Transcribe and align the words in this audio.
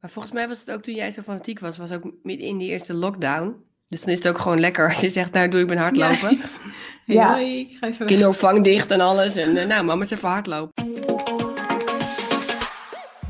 Maar 0.00 0.10
volgens 0.10 0.34
mij 0.34 0.48
was 0.48 0.60
het 0.60 0.70
ook 0.70 0.82
toen 0.82 0.94
jij 0.94 1.10
zo 1.10 1.22
fanatiek 1.22 1.58
was, 1.58 1.76
was 1.76 1.92
ook 1.92 2.12
midden 2.22 2.46
in 2.46 2.58
die 2.58 2.70
eerste 2.70 2.94
lockdown. 2.94 3.56
Dus 3.88 4.00
dan 4.00 4.08
is 4.08 4.18
het 4.18 4.28
ook 4.28 4.38
gewoon 4.38 4.60
lekker 4.60 4.88
als 4.88 5.00
je 5.00 5.10
zegt, 5.10 5.32
nou 5.32 5.48
doe 5.48 5.60
ik 5.60 5.66
ben 5.66 5.76
hardlopen. 5.76 6.36
Ja. 6.36 6.44
Ja. 7.04 7.30
Hoi, 7.30 7.58
ik 7.58 7.76
ga 7.80 7.86
even. 7.86 8.06
Kinderopvang 8.06 8.64
dicht 8.64 8.90
en 8.90 9.00
alles. 9.00 9.34
En 9.34 9.56
eh, 9.56 9.66
nou, 9.66 9.84
mama 9.84 10.02
is 10.02 10.10
even 10.10 10.28
hardlopen. 10.28 10.86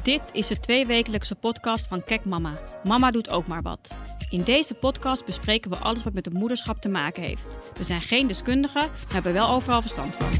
Dit 0.03 0.23
is 0.33 0.47
de 0.47 0.61
tweewekelijkse 0.61 1.35
podcast 1.35 1.89
van 1.89 2.05
Kek 2.05 2.25
Mama. 2.25 2.59
Mama 2.85 3.11
doet 3.11 3.31
ook 3.31 3.47
maar 3.47 3.63
wat. 3.63 3.97
In 4.31 4.43
deze 4.43 4.75
podcast 4.75 5.25
bespreken 5.25 5.71
we 5.71 5.77
alles 5.77 6.05
wat 6.05 6.13
met 6.13 6.25
het 6.25 6.35
moederschap 6.35 6.81
te 6.81 6.89
maken 6.89 7.23
heeft. 7.23 7.59
We 7.75 7.85
zijn 7.85 8.01
geen 8.01 8.27
deskundigen, 8.27 8.81
maar 8.81 9.13
hebben 9.13 9.33
wel 9.33 9.49
overal 9.49 9.81
verstand 9.81 10.17
van. 10.17 10.31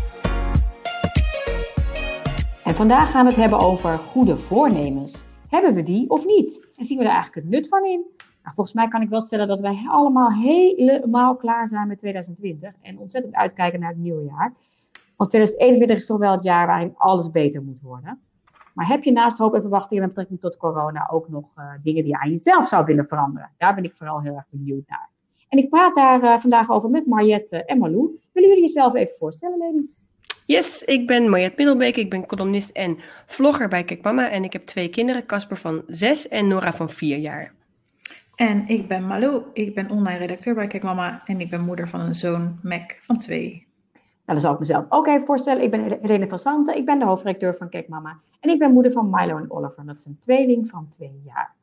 En 2.65 2.75
vandaag 2.75 3.11
gaan 3.11 3.25
we 3.25 3.31
het 3.31 3.41
hebben 3.41 3.59
over 3.59 3.99
goede 3.99 4.37
voornemens. 4.37 5.27
Hebben 5.49 5.75
we 5.75 5.83
die 5.83 6.11
of 6.11 6.27
niet? 6.27 6.69
En 6.77 6.85
zien 6.85 6.99
we 6.99 7.05
er 7.05 7.11
eigenlijk 7.11 7.45
het 7.45 7.55
nut 7.55 7.69
van 7.69 7.85
in? 7.85 8.05
Nou, 8.43 8.55
volgens 8.55 8.73
mij 8.73 8.89
kan 8.89 9.03
ik 9.03 9.09
wel 9.09 9.21
stellen 9.21 9.49
dat 9.49 9.61
wij 9.61 9.85
allemaal 9.89 10.33
helemaal 10.33 11.37
klaar 11.37 11.69
zijn 11.69 11.89
met 11.89 11.99
2020 11.99 12.73
en 12.83 12.99
ontzettend 12.99 13.35
uitkijken 13.35 13.81
naar 13.81 13.89
het 13.89 13.99
nieuwe 13.99 14.25
jaar. 14.25 14.55
Want 15.17 15.31
2021 15.31 15.97
is 15.97 16.07
toch 16.07 16.19
wel 16.19 16.33
het 16.33 16.43
jaar 16.43 16.67
waarin 16.67 16.95
alles 16.97 17.31
beter 17.31 17.63
moet 17.63 17.81
worden. 17.83 18.21
Maar 18.75 18.89
heb 18.89 19.05
je 19.05 19.13
naast 19.13 19.39
hoop 19.39 19.55
en 19.55 19.61
verwachtingen 19.61 20.03
met 20.03 20.13
betrekking 20.13 20.41
tot 20.41 20.57
corona 20.57 21.09
ook 21.11 21.29
nog 21.29 21.45
uh, 21.59 21.65
dingen 21.83 22.03
die 22.03 22.13
je 22.13 22.19
aan 22.19 22.31
jezelf 22.31 22.67
zou 22.67 22.85
willen 22.85 23.09
veranderen? 23.09 23.51
Daar 23.57 23.75
ben 23.75 23.85
ik 23.85 23.97
vooral 23.97 24.21
heel 24.21 24.35
erg 24.35 24.47
benieuwd 24.51 24.89
naar. 24.89 25.11
En 25.49 25.59
ik 25.59 25.69
praat 25.69 25.95
daar 25.95 26.23
uh, 26.23 26.39
vandaag 26.39 26.71
over 26.71 26.91
met 26.91 27.07
Mariette 27.07 27.65
en 27.65 27.79
Malou. 27.79 28.21
Willen 28.33 28.49
jullie 28.49 28.65
jezelf 28.65 28.95
even 28.95 29.17
voorstellen, 29.17 29.59
ladies? 29.59 30.09
Yes, 30.49 30.83
ik 30.83 31.07
ben 31.07 31.31
Mariette 31.31 31.55
Middelbeek. 31.57 31.97
Ik 31.97 32.11
ben 32.11 32.27
columnist 32.27 32.71
en 32.71 32.99
vlogger 33.27 33.69
bij 33.69 33.85
Kijk 33.85 34.03
Mama. 34.03 34.31
En 34.31 34.45
ik 34.45 34.53
heb 34.53 34.67
twee 34.67 34.89
kinderen, 34.89 35.27
Casper 35.27 35.57
van 35.57 35.83
6 35.87 36.29
en 36.29 36.49
Nora 36.49 36.73
van 36.73 36.91
4 36.91 37.19
jaar. 37.19 37.53
En 38.35 38.67
ik 38.67 38.89
ben 38.89 39.07
Malou. 39.07 39.43
Ik 39.53 39.75
ben 39.75 39.91
online 39.91 40.19
redacteur 40.19 40.55
bij 40.55 40.67
Kijk 40.67 40.83
Mama. 40.83 41.23
En 41.25 41.41
ik 41.41 41.51
ben 41.51 41.61
moeder 41.61 41.89
van 41.89 42.01
een 42.01 42.15
zoon, 42.15 42.59
Mac, 42.63 42.99
van 43.03 43.19
2. 43.19 43.51
Nou, 43.51 43.61
dan 44.25 44.41
zal 44.41 44.53
ik 44.53 44.59
mezelf 44.59 44.85
ook 44.89 45.07
even 45.07 45.27
voorstellen. 45.27 45.63
Ik 45.63 45.71
ben 45.71 45.99
Helene 46.01 46.29
van 46.29 46.39
Santen. 46.39 46.77
Ik 46.77 46.85
ben 46.85 46.99
de 46.99 47.05
hoofdredacteur 47.05 47.55
van 47.55 47.69
Kijk 47.69 47.89
Mama. 47.89 48.19
En 48.41 48.51
ik 48.51 48.59
ben 48.59 48.73
moeder 48.73 48.93
van 48.93 49.11
Milo 49.11 49.37
en 49.37 49.51
Oliver. 49.51 49.87
Dat 49.87 49.99
is 49.99 50.05
een 50.05 50.19
tweeling 50.21 50.69
van 50.69 50.89
2 50.89 51.21
jaar. 51.25 51.55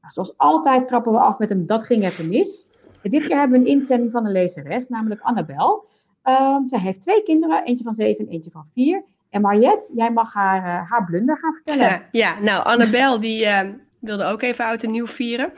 Nou, 0.00 0.12
zoals 0.12 0.38
altijd 0.38 0.88
trappen 0.88 1.12
we 1.12 1.18
af 1.18 1.38
met 1.38 1.50
een 1.50 1.66
Dat 1.66 1.84
ging 1.84 2.04
even 2.04 2.28
mis. 2.28 2.68
En 3.02 3.10
dit 3.10 3.26
keer 3.26 3.38
hebben 3.38 3.60
we 3.60 3.66
een 3.66 3.76
inzending 3.76 4.12
van 4.12 4.26
een 4.26 4.32
lezeres, 4.32 4.88
namelijk 4.88 5.20
Annabel. 5.20 5.90
Um, 6.24 6.68
zij 6.68 6.78
heeft 6.78 7.00
twee 7.00 7.22
kinderen, 7.22 7.64
eentje 7.64 7.84
van 7.84 7.94
zeven 7.94 8.26
en 8.26 8.32
eentje 8.32 8.50
van 8.50 8.66
vier. 8.72 9.04
En 9.30 9.40
Mariette, 9.40 9.92
jij 9.94 10.10
mag 10.10 10.32
haar, 10.32 10.58
uh, 10.58 10.90
haar 10.90 11.04
blunder 11.04 11.38
gaan 11.38 11.54
vertellen. 11.54 11.86
Ja, 11.86 12.02
ja 12.34 12.40
nou, 12.40 12.64
Annabel 12.64 13.20
die 13.20 13.44
uh, 13.44 13.60
wilde 14.00 14.24
ook 14.24 14.42
even 14.42 14.64
oud 14.64 14.82
en 14.82 14.90
nieuw 14.90 15.06
vieren, 15.06 15.52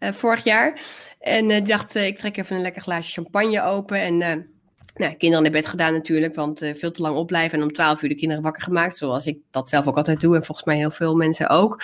uh, 0.00 0.12
vorig 0.12 0.44
jaar. 0.44 0.80
En 1.18 1.48
die 1.48 1.62
dacht, 1.62 1.94
ik 1.94 2.18
trek 2.18 2.36
even 2.36 2.56
een 2.56 2.62
lekker 2.62 2.82
glaasje 2.82 3.12
champagne 3.12 3.62
open. 3.62 4.00
En 4.00 4.46
nou, 4.94 5.14
kinderen 5.14 5.44
in 5.44 5.52
bed 5.52 5.66
gedaan 5.66 5.92
natuurlijk, 5.92 6.34
want 6.34 6.58
veel 6.74 6.90
te 6.90 7.02
lang 7.02 7.16
opblijven. 7.16 7.58
En 7.58 7.64
om 7.64 7.72
twaalf 7.72 8.02
uur 8.02 8.08
de 8.08 8.14
kinderen 8.14 8.42
wakker 8.42 8.62
gemaakt, 8.62 8.96
zoals 8.96 9.26
ik 9.26 9.38
dat 9.50 9.68
zelf 9.68 9.86
ook 9.86 9.96
altijd 9.96 10.20
doe. 10.20 10.36
En 10.36 10.44
volgens 10.44 10.66
mij 10.66 10.76
heel 10.76 10.90
veel 10.90 11.16
mensen 11.16 11.48
ook. 11.48 11.82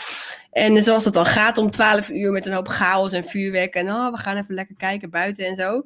En 0.50 0.82
zoals 0.82 1.04
dat 1.04 1.14
dan 1.14 1.26
gaat 1.26 1.58
om 1.58 1.70
twaalf 1.70 2.10
uur 2.10 2.32
met 2.32 2.46
een 2.46 2.52
hoop 2.52 2.68
chaos 2.68 3.12
en 3.12 3.24
vuurwerk. 3.24 3.74
En 3.74 3.88
oh, 3.88 4.10
we 4.10 4.18
gaan 4.18 4.36
even 4.36 4.54
lekker 4.54 4.76
kijken 4.76 5.10
buiten 5.10 5.46
en 5.46 5.54
zo. 5.54 5.82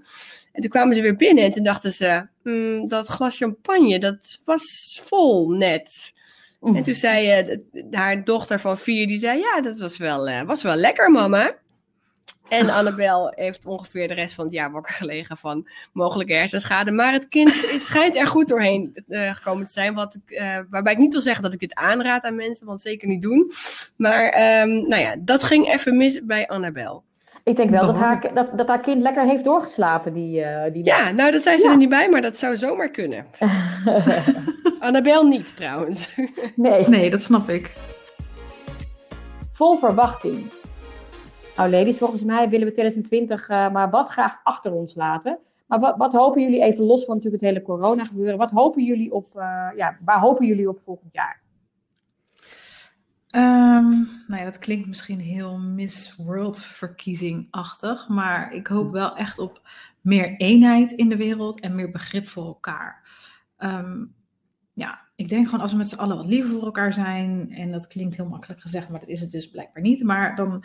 En 0.53 0.61
toen 0.61 0.71
kwamen 0.71 0.95
ze 0.95 1.01
weer 1.01 1.17
binnen 1.17 1.45
en 1.45 1.53
toen 1.53 1.65
dachten 1.65 1.93
ze, 1.93 2.27
mm, 2.43 2.89
dat 2.89 3.07
glas 3.07 3.37
champagne, 3.37 3.99
dat 3.99 4.41
was 4.45 5.01
vol 5.05 5.51
net. 5.51 6.13
En 6.61 6.83
toen 6.83 6.95
zei 6.95 7.43
uh, 7.43 7.57
haar 7.91 8.25
dochter 8.25 8.61
van 8.61 8.79
vier, 8.79 9.07
die 9.07 9.19
zei, 9.19 9.39
ja, 9.39 9.61
dat 9.61 9.79
was 9.79 9.97
wel, 9.97 10.29
uh, 10.29 10.43
was 10.43 10.63
wel 10.63 10.77
lekker, 10.77 11.11
mama. 11.11 11.55
En 12.51 12.71
Annabel 12.71 13.33
heeft 13.35 13.67
ongeveer 13.67 14.09
de 14.09 14.15
rest 14.15 14.35
van 14.35 14.45
het 14.45 14.55
jaar 14.55 14.71
wakker 14.71 14.95
gelegen 14.95 15.37
van 15.37 15.69
mogelijke 15.93 16.33
hersenschade. 16.33 16.91
Maar 16.91 17.13
het 17.13 17.29
kind 17.29 17.71
het 17.73 17.83
schijnt 17.83 18.17
er 18.17 18.27
goed 18.27 18.49
doorheen 18.49 19.05
uh, 19.09 19.35
gekomen 19.35 19.67
te 19.67 19.73
zijn. 19.73 19.95
Wat 19.95 20.15
ik, 20.15 20.39
uh, 20.41 20.59
waarbij 20.71 20.93
ik 20.93 20.99
niet 20.99 21.13
wil 21.13 21.23
zeggen 21.23 21.43
dat 21.43 21.53
ik 21.53 21.59
dit 21.59 21.75
aanraad 21.75 22.25
aan 22.25 22.35
mensen, 22.35 22.67
want 22.67 22.83
zeker 22.83 23.09
niet 23.09 23.23
doen. 23.23 23.53
Maar 23.97 24.25
um, 24.63 24.89
nou 24.89 25.03
ja, 25.03 25.15
dat 25.19 25.43
ging 25.43 25.73
even 25.73 25.97
mis 25.97 26.25
bij 26.25 26.49
Annabel. 26.49 27.05
Ik 27.45 27.57
denk 27.57 27.71
wel 27.71 27.87
dat 27.87 27.97
haar, 27.97 28.35
dat, 28.35 28.59
dat 28.59 28.69
haar 28.69 28.81
kind 28.81 29.03
lekker 29.03 29.25
heeft 29.25 29.45
doorgeslapen. 29.45 30.13
Die, 30.13 30.41
uh, 30.41 30.63
die 30.73 30.85
ja, 30.85 31.11
nou 31.11 31.31
dat 31.31 31.43
zei 31.43 31.57
ze 31.57 31.65
ja. 31.65 31.71
er 31.71 31.77
niet 31.77 31.89
bij, 31.89 32.09
maar 32.09 32.23
dat 32.23 32.37
zou 32.37 32.57
zomaar 32.57 32.91
kunnen. 32.91 33.27
Annabel 34.79 35.27
niet 35.27 35.57
trouwens. 35.57 36.09
nee. 36.57 36.89
nee, 36.89 37.11
dat 37.11 37.23
snap 37.23 37.49
ik. 37.49 37.73
Vol 39.53 39.77
verwachting. 39.77 40.51
Nou 41.61 41.73
ladies, 41.73 41.99
volgens 41.99 42.25
mij 42.25 42.49
willen 42.49 42.67
we 42.67 42.73
2020 42.73 43.49
uh, 43.49 43.73
maar 43.73 43.91
wat 43.91 44.09
graag 44.09 44.41
achter 44.43 44.73
ons 44.73 44.95
laten. 44.95 45.39
Maar 45.67 45.79
wat, 45.79 45.97
wat, 45.97 46.13
hopen 46.13 46.43
jullie, 46.43 46.63
even 46.63 46.85
los 46.85 47.05
van 47.05 47.15
natuurlijk 47.15 47.43
het 47.43 47.53
hele 47.53 47.65
corona 47.65 48.05
gebeuren, 48.05 48.39
wat 48.39 48.51
hopen 48.51 48.85
jullie 48.85 49.13
op, 49.13 49.37
uh, 49.37 49.69
ja, 49.77 49.99
waar 50.05 50.19
hopen 50.19 50.47
jullie 50.47 50.69
op 50.69 50.81
volgend 50.81 51.13
jaar? 51.13 51.43
Um, 53.31 54.09
nou 54.27 54.41
ja, 54.41 54.45
dat 54.45 54.59
klinkt 54.59 54.87
misschien 54.87 55.21
heel 55.21 55.59
Miss 55.59 56.17
World 56.17 56.59
verkiezing-achtig, 56.59 58.09
maar 58.09 58.53
ik 58.53 58.67
hoop 58.67 58.93
wel 58.93 59.17
echt 59.17 59.39
op 59.39 59.69
meer 60.01 60.37
eenheid 60.37 60.93
in 60.93 61.09
de 61.09 61.17
wereld 61.17 61.61
en 61.61 61.75
meer 61.75 61.91
begrip 61.91 62.29
voor 62.29 62.45
elkaar. 62.45 63.09
Um, 63.59 64.15
ja, 64.73 65.01
ik 65.17 65.29
denk 65.29 65.45
gewoon 65.45 65.61
als 65.61 65.73
we 65.73 65.79
met 65.79 65.89
z'n 65.89 65.99
allen 65.99 66.17
wat 66.17 66.27
liever 66.27 66.51
voor 66.51 66.65
elkaar 66.65 66.93
zijn, 66.93 67.53
en 67.53 67.71
dat 67.71 67.87
klinkt 67.87 68.17
heel 68.17 68.29
makkelijk 68.29 68.61
gezegd, 68.61 68.89
maar 68.89 69.01
dat 69.01 69.09
is 69.09 69.21
het 69.21 69.31
dus 69.31 69.51
blijkbaar 69.51 69.83
niet, 69.83 70.03
maar 70.03 70.37
dan 70.37 70.65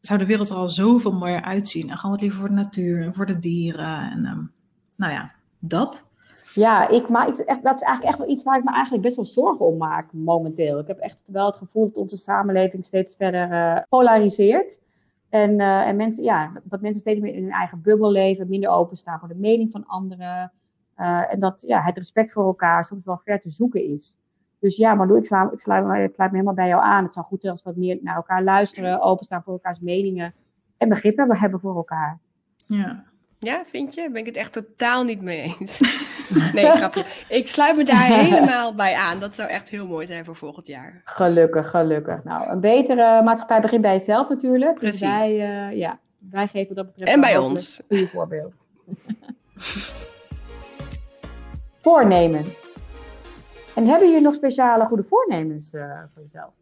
zou 0.00 0.18
de 0.18 0.26
wereld 0.26 0.48
er 0.48 0.56
al 0.56 0.68
zoveel 0.68 1.12
mooier 1.12 1.42
uitzien. 1.42 1.90
En 1.90 1.96
gewoon 1.96 2.10
wat 2.10 2.20
liever 2.20 2.40
voor 2.40 2.48
de 2.48 2.54
natuur 2.54 3.02
en 3.02 3.14
voor 3.14 3.26
de 3.26 3.38
dieren. 3.38 4.10
En 4.10 4.26
um, 4.26 4.52
nou 4.96 5.12
ja, 5.12 5.32
dat. 5.58 6.08
Ja, 6.54 6.88
ik, 6.88 7.08
echt, 7.08 7.62
dat 7.62 7.74
is 7.74 7.82
eigenlijk 7.82 8.02
echt 8.02 8.18
wel 8.18 8.28
iets 8.28 8.42
waar 8.42 8.58
ik 8.58 8.64
me 8.64 8.72
eigenlijk 8.72 9.02
best 9.02 9.16
wel 9.16 9.24
zorgen 9.24 9.66
om 9.66 9.76
maak 9.76 10.12
momenteel. 10.12 10.78
Ik 10.78 10.86
heb 10.86 10.98
echt 10.98 11.28
wel 11.32 11.46
het 11.46 11.56
gevoel 11.56 11.86
dat 11.86 11.96
onze 11.96 12.16
samenleving 12.16 12.84
steeds 12.84 13.16
verder 13.16 13.50
uh, 13.50 13.82
polariseert. 13.88 14.80
En, 15.28 15.60
uh, 15.60 15.86
en 15.86 15.96
mensen, 15.96 16.22
ja, 16.22 16.52
dat 16.64 16.80
mensen 16.80 17.00
steeds 17.00 17.20
meer 17.20 17.34
in 17.34 17.42
hun 17.42 17.52
eigen 17.52 17.82
bubbel 17.82 18.10
leven, 18.10 18.48
minder 18.48 18.70
openstaan 18.70 19.18
voor 19.18 19.28
de 19.28 19.34
mening 19.34 19.70
van 19.70 19.86
anderen. 19.86 20.52
Uh, 20.96 21.32
en 21.32 21.40
dat 21.40 21.64
ja, 21.66 21.82
het 21.82 21.96
respect 21.96 22.32
voor 22.32 22.46
elkaar 22.46 22.84
soms 22.84 23.04
wel 23.04 23.18
ver 23.18 23.40
te 23.40 23.48
zoeken 23.48 23.84
is. 23.84 24.18
Dus 24.60 24.76
ja, 24.76 24.94
Malou, 24.94 25.18
ik 25.18 25.24
sluit, 25.24 25.52
ik, 25.52 25.60
sluit, 25.60 26.08
ik 26.08 26.14
sluit 26.14 26.30
me 26.30 26.36
helemaal 26.36 26.54
bij 26.54 26.68
jou 26.68 26.82
aan. 26.82 27.04
Het 27.04 27.12
zou 27.12 27.26
goed 27.26 27.40
zijn 27.40 27.52
als 27.52 27.62
we 27.62 27.70
wat 27.70 27.78
meer 27.78 27.98
naar 28.02 28.16
elkaar 28.16 28.42
luisteren, 28.42 29.00
openstaan 29.00 29.42
voor 29.42 29.52
elkaars 29.52 29.80
meningen 29.80 30.34
en 30.76 30.88
begrip 30.88 31.16
hebben, 31.16 31.36
hebben 31.36 31.60
voor 31.60 31.76
elkaar. 31.76 32.18
Ja. 32.66 33.04
Ja, 33.38 33.62
vind 33.66 33.94
je? 33.94 34.10
Ben 34.10 34.20
ik 34.20 34.26
het 34.26 34.36
echt 34.36 34.52
totaal 34.52 35.04
niet 35.04 35.20
mee 35.22 35.56
eens. 35.58 35.80
nee, 36.54 36.64
grapje. 36.64 37.04
Ik 37.28 37.48
sluit 37.48 37.76
me 37.76 37.84
daar 37.84 38.04
helemaal 38.24 38.74
bij 38.74 38.94
aan. 38.94 39.20
Dat 39.20 39.34
zou 39.34 39.48
echt 39.48 39.68
heel 39.68 39.86
mooi 39.86 40.06
zijn 40.06 40.24
voor 40.24 40.36
volgend 40.36 40.66
jaar. 40.66 41.00
Gelukkig, 41.04 41.70
gelukkig. 41.70 42.24
Nou, 42.24 42.50
een 42.50 42.60
betere 42.60 43.22
maatschappij 43.22 43.60
begint 43.60 43.82
bij 43.82 43.92
jezelf 43.92 44.28
natuurlijk. 44.28 44.74
Precies. 44.74 45.00
Dus 45.00 45.08
wij, 45.08 45.30
uh, 45.70 45.78
ja, 45.78 45.98
wij 46.30 46.48
geven 46.48 46.74
dat 46.74 46.86
betreft 46.86 47.12
en 47.12 47.20
bij 47.20 47.38
ons. 47.38 47.80
een 47.88 48.08
voorbeeld. 48.08 48.54
Voornemens. 51.82 52.69
En 53.80 53.86
hebben 53.86 54.08
jullie 54.08 54.22
nog 54.22 54.34
speciale 54.34 54.84
goede 54.84 55.04
voornemens 55.04 55.74
uh, 55.74 56.02
voor 56.14 56.22
jezelf? 56.22 56.52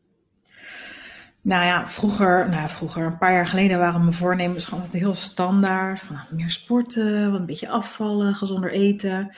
Nou 1.41 1.65
ja, 1.65 1.89
vroeger, 1.89 2.49
nou 2.49 2.69
vroeger, 2.69 3.05
een 3.05 3.19
paar 3.19 3.33
jaar 3.33 3.47
geleden 3.47 3.79
waren 3.79 4.01
mijn 4.01 4.13
voornemens 4.13 4.65
gewoon 4.65 4.81
altijd 4.85 5.03
heel 5.03 5.15
standaard. 5.15 6.01
Van, 6.01 6.15
nou, 6.15 6.27
meer 6.31 6.51
sporten, 6.51 7.31
wat 7.31 7.41
een 7.41 7.47
beetje 7.47 7.69
afvallen, 7.69 8.35
gezonder 8.35 8.73
eten. 8.73 9.35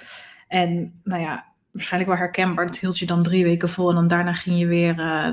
En 0.49 1.01
nou 1.05 1.23
ja, 1.23 1.45
waarschijnlijk 1.71 2.13
wel 2.13 2.21
herkenbaar. 2.21 2.67
Dat 2.67 2.79
hield 2.79 2.99
je 2.99 3.07
dan 3.07 3.23
drie 3.23 3.45
weken 3.45 3.69
vol 3.69 3.89
en 3.89 3.95
dan 3.95 4.09
daarna 4.09 4.33
ging 4.33 4.59
je 4.59 4.67
weer, 4.67 4.99
uh, 4.99 5.33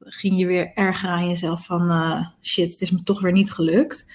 ging 0.00 0.38
je 0.38 0.46
weer 0.46 0.72
erger 0.74 1.08
aan 1.08 1.28
jezelf 1.28 1.64
van 1.64 1.90
uh, 1.90 2.26
shit, 2.40 2.72
het 2.72 2.80
is 2.80 2.90
me 2.90 3.02
toch 3.02 3.20
weer 3.20 3.32
niet 3.32 3.52
gelukt. 3.52 4.06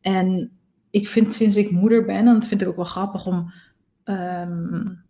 En 0.00 0.50
ik 0.90 1.08
vind 1.08 1.34
sinds 1.34 1.56
ik 1.56 1.70
moeder 1.70 2.04
ben, 2.04 2.16
en 2.16 2.32
dat 2.32 2.46
vind 2.46 2.62
ik 2.62 2.68
ook 2.68 2.76
wel 2.76 2.84
grappig 2.84 3.26
om... 3.26 3.52
Um, 4.04 5.03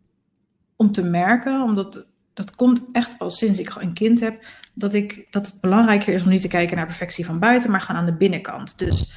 om 0.85 0.93
te 0.93 1.03
merken, 1.03 1.63
omdat 1.63 2.07
dat 2.35 2.55
komt 2.55 2.85
echt 2.93 3.17
pas 3.17 3.39
sinds 3.39 3.59
ik 3.59 3.75
een 3.75 3.93
kind 3.93 4.21
heb, 4.21 4.45
dat, 4.75 4.95
ik, 4.95 5.27
dat 5.31 5.47
het 5.47 5.61
belangrijker 5.61 6.15
is 6.15 6.23
om 6.23 6.29
niet 6.29 6.41
te 6.41 6.49
kijken 6.49 6.77
naar 6.77 6.87
perfectie 6.87 7.27
van 7.27 7.39
buiten, 7.39 7.71
maar 7.71 7.81
gewoon 7.81 8.01
aan 8.01 8.07
de 8.07 8.17
binnenkant. 8.17 8.79
Dus 8.79 9.13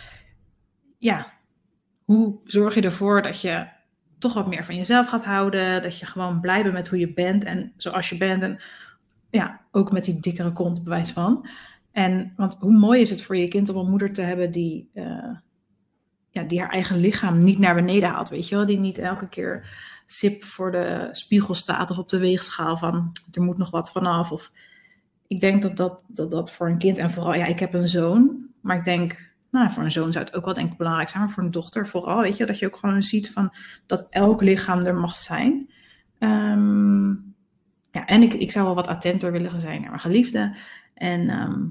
ja, 0.98 1.34
hoe 2.04 2.40
zorg 2.44 2.76
je 2.76 2.82
ervoor 2.82 3.22
dat 3.22 3.42
je 3.42 3.68
toch 4.18 4.34
wat 4.34 4.48
meer 4.48 4.64
van 4.64 4.76
jezelf 4.76 5.08
gaat 5.08 5.26
houden, 5.26 5.82
dat 5.82 6.00
je 6.00 6.06
gewoon 6.06 6.40
blij 6.40 6.62
bent 6.62 6.74
met 6.74 6.88
hoe 6.88 7.00
je 7.00 7.14
bent 7.14 7.44
en 7.44 7.74
zoals 7.78 8.10
je 8.10 8.18
bent 8.18 8.44
en 8.44 8.60
ja, 9.30 9.62
ook 9.72 9.92
met 9.92 10.06
die 10.06 10.20
dikkere 10.20 10.54
kont 10.54 10.84
bewijs 10.84 11.12
van. 11.12 11.48
En 11.92 12.34
want 12.36 12.58
hoe 12.60 12.78
mooi 12.78 13.02
is 13.02 13.10
het 13.10 13.22
voor 13.22 13.38
je 13.38 13.48
kind 13.48 13.70
om 13.70 13.78
een 13.78 13.90
moeder 13.90 14.14
te 14.14 14.22
hebben 14.22 14.52
die, 14.52 14.90
uh, 14.94 15.36
ja, 16.30 16.44
die 16.44 16.60
haar 16.60 16.70
eigen 16.70 16.98
lichaam 16.98 17.38
niet 17.38 17.60
naar 17.60 17.76
beneden 17.76 18.10
haalt, 18.10 18.30
weet 18.30 18.50
je 18.50 18.56
wel, 18.56 18.66
die 18.66 18.80
niet 18.80 18.98
elke 18.98 19.30
keer 19.30 19.68
sip 20.08 20.44
voor 20.44 20.72
de 20.72 21.10
spiegel 21.12 21.54
staat 21.54 21.92
of 21.92 21.98
op 21.98 22.10
de 22.10 22.20
weegschaal 22.20 22.78
van 22.78 23.12
er 23.32 23.42
moet 23.42 23.58
nog 23.58 23.70
wat 23.70 23.92
vanaf. 23.92 24.32
Of 24.32 24.52
ik 25.28 25.40
denk 25.40 25.62
dat 25.62 25.78
dat, 25.78 26.06
dat 26.08 26.32
dat 26.32 26.52
voor 26.52 26.70
een 26.70 26.78
kind, 26.78 26.98
en 26.98 27.12
vooral, 27.12 27.34
ja, 27.34 27.46
ik 27.46 27.60
heb 27.60 27.74
een 27.74 27.88
zoon, 27.88 28.46
maar 28.62 28.78
ik 28.78 28.84
denk, 28.84 29.32
nou, 29.52 29.70
voor 29.70 29.84
een 29.84 29.92
zoon 29.92 30.12
zou 30.12 30.26
het 30.26 30.36
ook 30.36 30.46
wel 30.46 30.54
denk 30.54 30.72
ik 30.72 30.78
belangrijk 30.78 31.10
zijn, 31.10 31.24
maar 31.24 31.32
voor 31.32 31.44
een 31.44 31.52
dochter 31.52 31.88
vooral, 31.88 32.22
weet 32.22 32.38
je, 32.38 32.46
dat 32.46 32.60
je 32.60 32.66
ook 32.66 32.78
gewoon 32.78 33.04
ziet 33.04 33.32
van 33.32 33.54
dat 33.86 34.08
elk 34.10 34.42
lichaam 34.42 34.80
er 34.80 34.96
mag 34.96 35.18
zijn. 35.18 35.72
Ehm, 36.20 37.10
ja, 37.92 38.06
en 38.06 38.22
ik, 38.22 38.34
ik 38.34 38.52
zou 38.52 38.66
wel 38.66 38.76
wat 38.76 38.88
attenter 38.88 39.32
willen 39.32 39.62
zijn 39.62 39.82
naar 39.82 39.90
mijn 39.90 40.02
geliefde. 40.02 40.56
En 40.94 41.30
ehm, 41.30 41.66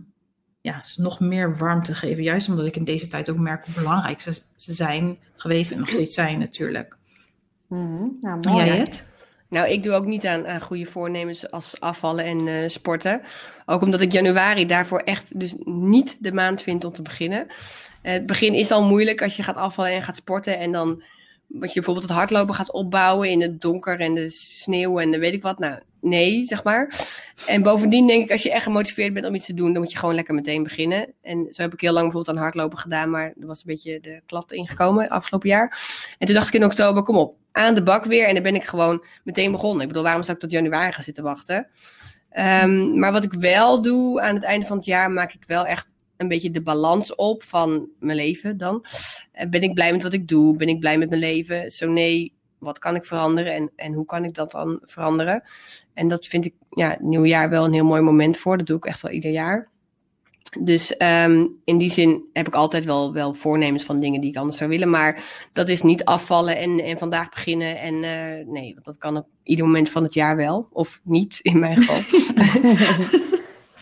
ja, 0.61 0.83
ze 0.83 1.03
nog 1.03 1.21
meer 1.21 1.57
warmte 1.57 1.95
geven. 1.95 2.23
Juist 2.23 2.49
omdat 2.49 2.67
ik 2.67 2.77
in 2.77 2.85
deze 2.85 3.09
tijd 3.09 3.31
ook 3.31 3.39
merk 3.39 3.65
hoe 3.65 3.75
belangrijk 3.75 4.21
ze, 4.21 4.33
ze 4.57 4.75
zijn 4.75 5.19
geweest 5.37 5.73
en 5.73 5.79
nog 5.79 5.89
steeds 5.89 6.15
zijn 6.15 6.39
natuurlijk. 6.39 6.97
Mm 7.69 8.19
nou, 8.21 8.39
mooi. 8.49 8.65
Jij 8.65 8.79
het? 8.79 9.07
Nou, 9.49 9.69
ik 9.69 9.83
doe 9.83 9.93
ook 9.93 10.05
niet 10.05 10.27
aan, 10.27 10.47
aan 10.47 10.61
goede 10.61 10.87
voornemens 10.87 11.51
als 11.51 11.81
afvallen 11.81 12.25
en 12.25 12.47
uh, 12.47 12.69
sporten. 12.69 13.23
Ook 13.67 13.83
omdat 13.83 14.01
ik 14.01 14.13
januari 14.13 14.67
daarvoor 14.67 14.99
echt 14.99 15.41
dus 15.41 15.55
niet 15.65 16.17
de 16.19 16.33
maand 16.33 16.63
vind 16.63 16.85
om 16.85 16.93
te 16.93 17.03
beginnen. 17.03 17.47
Uh, 17.47 18.13
het 18.13 18.27
begin 18.27 18.55
is 18.55 18.71
al 18.71 18.83
moeilijk 18.83 19.23
als 19.23 19.37
je 19.37 19.43
gaat 19.43 19.57
afvallen 19.57 19.93
en 19.93 20.03
gaat 20.03 20.17
sporten. 20.17 20.59
En 20.59 20.73
dan 20.73 21.03
wat 21.47 21.69
je 21.69 21.75
bijvoorbeeld 21.75 22.09
het 22.09 22.17
hardlopen 22.17 22.55
gaat 22.55 22.73
opbouwen 22.73 23.31
in 23.31 23.41
het 23.41 23.61
donker 23.61 24.01
en 24.01 24.15
de 24.15 24.31
sneeuw 24.31 24.99
en 25.01 25.11
de 25.11 25.19
weet 25.19 25.33
ik 25.33 25.43
wat. 25.43 25.59
Nou, 25.59 25.79
nee, 26.07 26.45
zeg 26.45 26.65
maar. 26.65 27.09
En 27.47 27.63
bovendien 27.63 28.07
denk 28.07 28.25
ik, 28.25 28.31
als 28.31 28.43
je 28.43 28.53
echt 28.53 28.63
gemotiveerd 28.63 29.15
bent 29.15 29.27
om 29.27 29.35
iets 29.35 29.47
te 29.47 29.55
doen, 29.55 29.73
dan 29.73 29.83
moet 29.83 29.93
je 29.93 29.99
gewoon 29.99 30.15
lekker 30.15 30.35
meteen 30.35 30.63
beginnen. 30.63 31.13
En 31.23 31.47
zo 31.51 31.63
heb 31.63 31.73
ik 31.73 31.81
heel 31.81 31.93
lang 31.93 32.05
bijvoorbeeld 32.05 32.37
aan 32.37 32.43
hardlopen 32.43 32.79
gedaan, 32.79 33.11
maar 33.11 33.35
er 33.41 33.47
was 33.47 33.59
een 33.59 33.65
beetje 33.67 34.01
de 34.01 34.21
klad 34.27 34.53
ingekomen 34.53 35.09
afgelopen 35.09 35.49
jaar. 35.49 35.79
En 36.19 36.27
toen 36.27 36.35
dacht 36.35 36.49
ik 36.49 36.55
in 36.55 36.65
oktober, 36.65 37.03
kom 37.03 37.17
op, 37.17 37.37
aan 37.53 37.75
de 37.75 37.83
bak 37.83 38.05
weer. 38.05 38.27
En 38.27 38.35
dan 38.35 38.43
ben 38.43 38.55
ik 38.55 38.65
gewoon 38.65 39.05
meteen 39.25 39.53
begonnen. 39.53 39.81
Ik 39.81 39.89
bedoel, 39.89 40.03
waarom 40.03 40.23
zou 40.23 40.37
ik 40.37 40.43
tot 40.43 40.53
januari 40.53 40.93
gaan 40.93 41.05
zitten 41.05 41.25
wachten? 41.25 41.69
Um, 42.39 42.99
maar 42.99 43.13
wat 43.13 43.25
ik 43.25 43.33
wel 43.33 43.83
doe 43.83 44.21
aan 44.21 44.35
het 44.35 44.45
einde 44.45 44.67
van 44.67 44.77
het 44.77 44.87
jaar, 44.87 45.11
maak 45.11 45.33
ik 45.33 45.45
wel 45.47 45.67
echt 45.67 45.89
een 46.17 46.29
beetje 46.29 46.51
de 46.51 46.63
balans 46.63 47.15
op 47.15 47.43
van 47.43 47.89
mijn 47.99 48.17
leven 48.17 48.57
dan. 48.57 48.85
Eh, 49.33 49.49
ben 49.49 49.63
ik 49.63 49.75
blij 49.75 49.93
met 49.93 50.03
wat 50.03 50.13
ik 50.13 50.29
doe? 50.29 50.57
Ben 50.57 50.69
ik 50.69 50.79
blij 50.79 50.99
met 50.99 51.09
mijn 51.09 51.21
leven? 51.21 51.71
Zo 51.71 51.89
nee, 51.89 52.36
wat 52.67 52.79
kan 52.79 52.95
ik 52.95 53.05
veranderen 53.05 53.55
en, 53.55 53.71
en 53.77 53.93
hoe 53.93 54.05
kan 54.05 54.25
ik 54.25 54.35
dat 54.35 54.51
dan 54.51 54.81
veranderen? 54.85 55.43
En 55.95 56.09
dat 56.09 56.27
vind 56.27 56.45
ik 56.45 56.55
ja, 56.71 56.91
het 56.91 57.01
nieuwjaar 57.01 57.51
wel 57.51 57.65
een 57.65 57.73
heel 57.73 57.85
mooi 57.85 58.03
moment 58.03 58.37
voor. 58.37 58.57
Dat 58.57 58.67
doe 58.67 58.77
ik 58.77 58.85
echt 58.85 59.03
wel 59.03 59.13
ieder 59.13 59.31
jaar. 59.31 59.69
Dus 60.61 61.01
um, 61.25 61.61
in 61.65 61.79
die 61.79 61.91
zin 61.91 62.25
heb 62.33 62.47
ik 62.47 62.55
altijd 62.55 62.85
wel, 62.85 63.13
wel 63.13 63.35
voornemens 63.35 63.85
van 63.85 64.01
dingen 64.01 64.21
die 64.21 64.31
ik 64.31 64.37
anders 64.37 64.57
zou 64.57 64.71
willen. 64.71 64.91
Maar 64.91 65.25
dat 65.53 65.69
is 65.69 65.83
niet 65.83 66.05
afvallen 66.05 66.57
en, 66.57 66.81
en 66.81 66.99
vandaag 66.99 67.29
beginnen. 67.29 67.79
En 67.79 67.95
uh, 67.95 68.53
nee, 68.53 68.77
dat 68.83 68.99
kan 68.99 69.17
op 69.17 69.27
ieder 69.43 69.65
moment 69.65 69.91
van 69.91 70.03
het 70.03 70.15
jaar 70.15 70.37
wel. 70.37 70.69
Of 70.73 71.01
niet, 71.03 71.39
in 71.43 71.59
mijn 71.59 71.77
geval. 71.77 72.21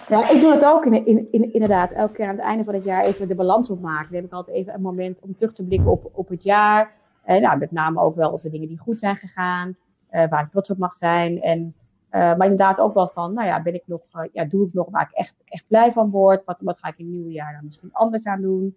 Ja, 0.09 0.31
ik 0.31 0.41
doe 0.41 0.53
het 0.53 0.65
ook 0.65 0.85
in, 0.87 1.07
in, 1.07 1.29
in, 1.31 1.53
inderdaad. 1.53 1.91
Elke 1.91 2.13
keer 2.13 2.27
aan 2.27 2.37
het 2.37 2.45
einde 2.45 2.65
van 2.65 2.75
het 2.75 2.85
jaar 2.85 3.05
even 3.05 3.29
de 3.29 3.35
balans 3.35 3.71
opmaken. 3.71 4.07
Dan 4.07 4.17
heb 4.17 4.25
ik 4.25 4.33
altijd 4.33 4.57
even 4.57 4.75
een 4.75 4.81
moment 4.81 5.21
om 5.21 5.37
terug 5.37 5.53
te 5.53 5.65
blikken 5.65 5.91
op, 5.91 6.11
op 6.13 6.29
het 6.29 6.43
jaar. 6.43 6.93
En 7.25 7.43
nou, 7.43 7.59
met 7.59 7.71
name 7.71 8.01
ook 8.01 8.17
wel 8.17 8.31
op 8.31 8.43
de 8.43 8.51
dingen 8.51 8.69
die 8.69 8.79
goed 8.79 8.99
zijn 8.99 9.17
gegaan. 9.17 9.77
Uh, 10.11 10.29
waar 10.29 10.45
ik 10.45 10.51
trots 10.51 10.71
op 10.71 10.79
mag 10.79 10.97
zijn. 10.97 11.43
En, 11.43 11.75
uh, 12.11 12.21
maar 12.21 12.43
inderdaad 12.43 12.81
ook 12.81 12.95
wel 12.95 13.09
van, 13.09 13.35
nou 13.35 13.47
ja, 13.47 13.63
ben 13.63 13.75
ik 13.75 13.83
nog, 13.87 14.01
uh, 14.17 14.23
ja, 14.33 14.45
doe 14.45 14.67
ik 14.67 14.73
nog 14.73 14.91
waar 14.91 15.09
ik 15.11 15.17
echt, 15.17 15.35
echt 15.45 15.65
blij 15.69 15.93
van 15.93 16.11
word? 16.11 16.45
Wat, 16.45 16.61
wat 16.61 16.79
ga 16.79 16.89
ik 16.89 16.99
in 16.99 17.05
het 17.05 17.15
nieuwe 17.15 17.33
jaar 17.33 17.53
dan 17.53 17.65
misschien 17.65 17.93
anders 17.93 18.27
aan 18.27 18.41
doen? 18.41 18.77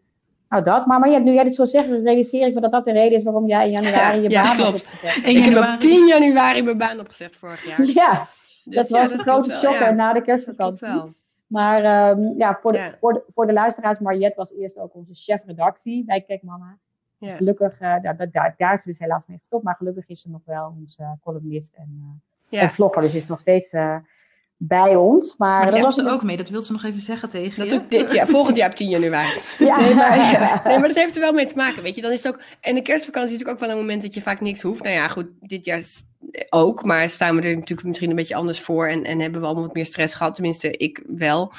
Nou, 0.49 0.63
dat. 0.63 0.85
Maar, 0.85 0.99
maar 0.99 1.09
ja, 1.09 1.17
nu 1.17 1.33
jij 1.33 1.43
dit 1.43 1.55
zo 1.55 1.65
zegt, 1.65 1.87
realiseer 1.87 2.47
ik 2.47 2.53
me 2.53 2.61
dat 2.61 2.71
dat 2.71 2.85
de 2.85 2.91
reden 2.91 3.17
is 3.17 3.23
waarom 3.23 3.47
jij 3.47 3.65
in 3.65 3.71
januari 3.71 4.21
je 4.21 4.29
ja, 4.29 4.41
baan 4.41 4.57
hebt 4.57 4.75
opgezegd. 4.75 5.27
Ik 5.27 5.43
heb 5.43 5.73
op 5.73 5.79
10 5.79 6.07
januari 6.07 6.61
mijn 6.61 6.77
baan 6.77 6.99
opgezegd 6.99 7.35
vorig 7.35 7.65
jaar. 7.65 7.81
Ja, 8.03 8.27
Dus 8.63 8.75
dat 8.75 8.87
ja, 8.89 8.99
was 8.99 9.11
een 9.11 9.19
grote 9.19 9.51
shocker 9.51 9.87
ja. 9.87 9.91
na 9.91 10.13
de 10.13 10.21
kerstvakantie. 10.21 11.15
Maar 11.47 12.09
um, 12.09 12.37
ja, 12.37 12.57
voor 12.61 12.71
de. 12.71 12.91
Voor, 12.99 13.13
de, 13.13 13.23
voor 13.27 13.47
de 13.47 13.53
luisteraars, 13.53 13.99
Mariette 13.99 14.35
was 14.35 14.53
eerst 14.53 14.79
ook 14.79 14.95
onze 14.95 15.13
chef-redactie 15.13 16.05
bij 16.05 16.21
Kijk 16.21 16.43
Mama. 16.43 16.77
Ja. 17.17 17.35
Gelukkig, 17.35 17.73
uh, 17.73 18.01
daar, 18.01 18.31
daar, 18.31 18.53
daar, 18.57 18.73
is 18.73 18.81
ze 18.81 18.89
dus 18.89 18.99
helaas 18.99 19.27
mee 19.27 19.37
gestopt. 19.37 19.63
Maar 19.63 19.75
gelukkig 19.75 20.07
is 20.07 20.21
ze 20.21 20.29
nog 20.29 20.41
wel 20.45 20.75
onze 20.79 21.01
uh, 21.01 21.11
columnist 21.21 21.73
en, 21.73 22.21
Ja. 22.49 22.61
en 22.61 22.69
vlogger. 22.69 23.01
Dus 23.01 23.15
is 23.15 23.27
nog 23.27 23.39
steeds 23.39 23.73
bij 24.57 24.95
ons. 24.95 25.35
Maar, 25.37 25.49
Maar 25.49 25.71
dat 25.71 25.81
dat 25.81 25.95
was 25.95 26.05
ook 26.05 26.23
mee, 26.23 26.37
dat 26.37 26.49
wil 26.49 26.61
ze 26.61 26.71
nog 26.71 26.83
even 26.83 27.01
zeggen 27.01 27.29
tegen 27.29 27.59
Dat 27.59 27.67
je. 27.67 27.73
doe 27.73 27.83
ik 27.83 27.89
dit 27.89 28.11
jaar, 28.11 28.27
volgend 28.27 28.57
jaar 28.57 28.69
op 28.69 28.75
10 28.75 28.89
januari. 28.89 29.39
Ja. 29.59 29.79
Nee, 29.79 29.93
maar, 29.93 30.17
ja. 30.17 30.61
nee, 30.65 30.79
maar 30.79 30.87
dat 30.87 30.97
heeft 30.97 31.15
er 31.15 31.21
wel 31.21 31.33
mee 31.33 31.45
te 31.45 31.55
maken, 31.55 31.83
weet 31.83 31.95
je. 31.95 32.01
Dan 32.01 32.11
is 32.11 32.23
het 32.23 32.33
ook, 32.33 32.41
en 32.61 32.75
de 32.75 32.81
kerstvakantie 32.81 33.31
is 33.31 33.37
natuurlijk 33.37 33.63
ook 33.63 33.67
wel 33.67 33.77
een 33.77 33.85
moment 33.85 34.01
dat 34.01 34.13
je 34.13 34.21
vaak 34.21 34.41
niks 34.41 34.61
hoeft. 34.61 34.83
Nou 34.83 34.95
ja, 34.95 35.07
goed, 35.07 35.27
dit 35.41 35.65
jaar 35.65 35.83
ook, 36.49 36.85
maar 36.85 37.09
staan 37.09 37.35
we 37.35 37.41
er 37.41 37.55
natuurlijk 37.55 37.87
misschien 37.87 38.09
een 38.09 38.15
beetje 38.15 38.35
anders 38.35 38.61
voor. 38.61 38.87
En, 38.87 39.03
en 39.03 39.19
hebben 39.19 39.41
we 39.41 39.45
allemaal 39.45 39.65
wat 39.65 39.73
meer 39.73 39.85
stress 39.85 40.15
gehad, 40.15 40.35
tenminste 40.35 40.71
ik 40.71 41.03
wel. 41.07 41.51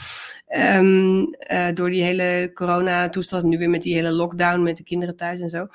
Ehm, 0.46 1.22
eh, 1.38 1.66
door 1.74 1.90
die 1.90 2.02
hele 2.02 2.50
corona-toestand, 2.54 3.44
nu 3.44 3.58
weer 3.58 3.70
met 3.70 3.82
die 3.82 3.94
hele 3.94 4.12
lockdown, 4.12 4.62
met 4.62 4.76
de 4.76 4.82
kinderen 4.82 5.16
thuis 5.16 5.40
en 5.40 5.50
zo. 5.50 5.66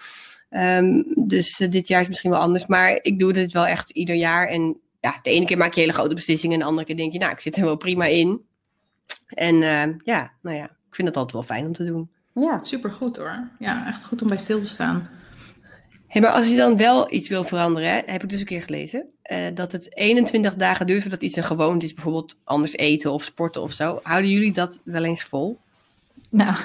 Ehm, 0.50 1.04
dus 1.16 1.60
eh, 1.60 1.72
dit 1.72 1.88
jaar 1.88 2.02
is 2.02 2.08
misschien 2.08 2.32
wel 2.32 2.40
anders, 2.40 2.66
maar 2.66 3.00
ik 3.02 3.20
doe 3.20 3.34
dit 3.34 3.54
wel 3.54 3.66
echt 3.66 3.90
ieder 3.90 4.16
jaar. 4.16 4.48
En 4.48 4.80
ja, 5.04 5.20
de 5.22 5.30
ene 5.30 5.46
keer 5.46 5.58
maak 5.58 5.74
je 5.74 5.80
hele 5.80 5.94
grote 5.94 6.16
beslissingen 6.16 6.54
en 6.54 6.60
de 6.60 6.66
andere 6.66 6.86
keer 6.88 6.98
denk 6.98 7.14
je, 7.14 7.20
nou, 7.20 7.32
ik 7.32 7.40
zit 7.40 7.56
er 7.58 7.64
wel 7.64 7.76
prima 7.76 8.06
in. 8.06 8.42
En 9.28 9.56
eh, 9.56 9.98
ja, 10.04 10.32
nou 10.42 10.58
ja, 10.58 10.64
ik 10.64 10.96
vind 10.96 11.08
het 11.08 11.18
altijd 11.18 11.34
wel 11.34 11.44
fijn 11.44 11.66
om 11.66 11.74
te 11.74 11.86
doen. 11.86 12.10
ja. 12.34 12.60
Supergoed 12.62 13.18
hoor. 13.18 13.48
Ja, 13.60 13.88
echt 13.88 14.04
goed 14.04 14.22
om 14.22 14.28
bij 14.28 14.38
stil 14.38 14.60
te 14.60 14.68
staan. 14.68 15.10
Hey, 16.08 16.22
maar 16.22 16.32
als 16.32 16.48
je 16.48 16.56
dan 16.56 16.78
wel 16.78 17.14
iets 17.14 17.30
wil 17.30 17.44
veranderen, 17.44 17.90
hè, 17.90 18.02
heb 18.06 18.24
ik 18.24 18.30
dus 18.30 18.40
een 18.40 18.46
keer 18.46 18.62
gelezen, 18.62 19.06
eh, 19.22 19.56
dat 19.56 19.72
het 19.72 19.96
21 19.98 20.56
dagen 20.56 20.88
duurt 20.88 21.02
voordat 21.02 21.22
iets 21.22 21.36
een 21.36 21.44
gewoonte 21.44 21.86
is, 21.86 21.94
bijvoorbeeld 21.94 22.36
anders 22.44 22.74
eten 22.74 23.12
of 23.12 23.24
sporten 23.24 23.62
of 23.62 23.72
zo. 23.72 24.00
Houden 24.04 24.30
jullie 24.30 24.54
dat 24.54 24.80
wel 24.84 25.04
eens 25.04 25.24
vol? 25.24 25.60
Nou, 26.30 26.56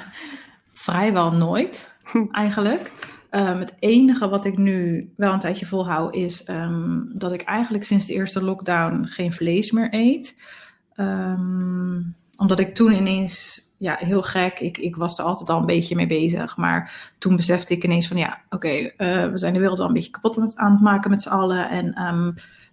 vrijwel 0.73 1.32
nooit 1.32 1.91
eigenlijk. 2.32 2.93
Ehm, 3.31 3.59
het 3.59 3.75
enige 3.79 4.29
wat 4.29 4.45
ik 4.45 4.57
nu 4.57 5.09
wel 5.17 5.33
een 5.33 5.39
tijdje 5.39 5.67
volhoud 5.67 6.15
is 6.15 6.45
ehm, 6.45 7.01
dat 7.13 7.33
ik 7.33 7.43
eigenlijk 7.43 7.85
sinds 7.85 8.07
de 8.07 8.13
eerste 8.13 8.45
lockdown 8.45 9.05
geen 9.05 9.33
vlees 9.33 9.71
meer 9.71 9.95
eet. 9.95 10.37
Ehm, 10.95 12.03
omdat 12.37 12.59
ik 12.59 12.75
toen 12.75 12.93
ineens, 12.93 13.61
ja, 13.79 13.97
heel 13.99 14.23
gek, 14.23 14.59
ik, 14.61 14.79
ik 14.79 14.97
was 14.97 15.19
er 15.19 15.25
altijd 15.25 15.51
al 15.51 15.61
een 15.61 15.67
beetje 15.67 15.95
mee 15.95 16.07
bezig. 16.07 16.57
Maar 16.57 17.13
toen 17.19 17.37
besefte 17.37 17.73
ik 17.73 17.85
ineens 17.85 18.09
van, 18.09 18.17
ja, 18.17 18.41
oké, 18.51 18.69
eh, 18.69 19.31
we 19.31 19.39
zijn 19.39 19.53
de 19.53 19.59
wereld 19.59 19.79
wel 19.79 19.87
een 19.87 19.93
beetje 19.93 20.11
kapot 20.11 20.57
aan 20.57 20.73
het, 20.73 20.81
maken 20.81 21.11
met 21.11 21.23
z'n 21.23 21.29
allen. 21.29 21.69
En 21.69 21.93